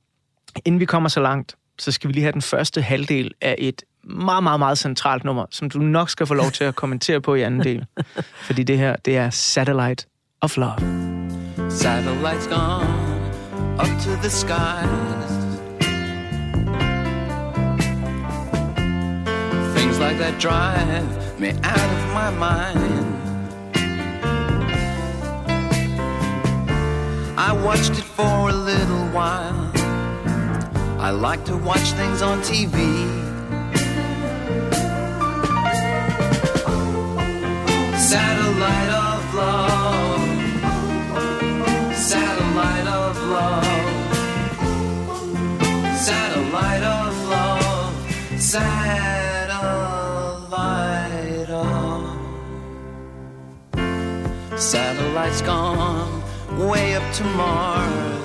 [0.65, 3.83] inden vi kommer så langt, så skal vi lige have den første halvdel af et
[4.05, 7.35] meget, meget, meget centralt nummer, som du nok skal få lov til at kommentere på
[7.35, 7.87] i anden del.
[8.47, 10.07] Fordi det her, det er Satellite
[10.41, 10.79] of Love.
[11.71, 13.15] Satellites gone
[13.79, 15.31] up to the skies.
[19.77, 23.05] Things like that drive me out of my mind.
[27.37, 29.74] I watched it for a little while.
[31.05, 32.79] I like to watch things on TV.
[37.99, 40.23] Satellite of love.
[41.95, 43.67] Satellite of love.
[45.99, 47.95] Satellite of love.
[48.41, 49.51] Satellite
[51.51, 52.19] of.
[54.59, 56.23] Satellite's gone
[56.67, 58.24] way up to Mars.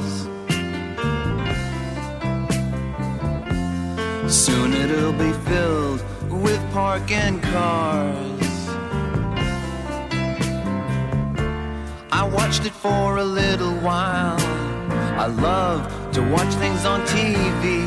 [4.30, 8.70] Soon it'll be filled with parking cars.
[12.12, 14.40] I watched it for a little while.
[15.18, 17.84] I love to watch things on TV.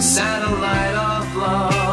[0.00, 1.85] Satellite of love,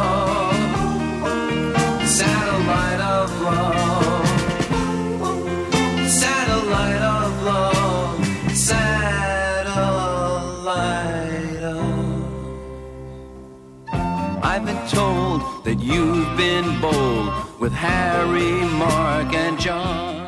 [14.46, 20.23] I've been told that you've been bold with Harry, Mark, and John.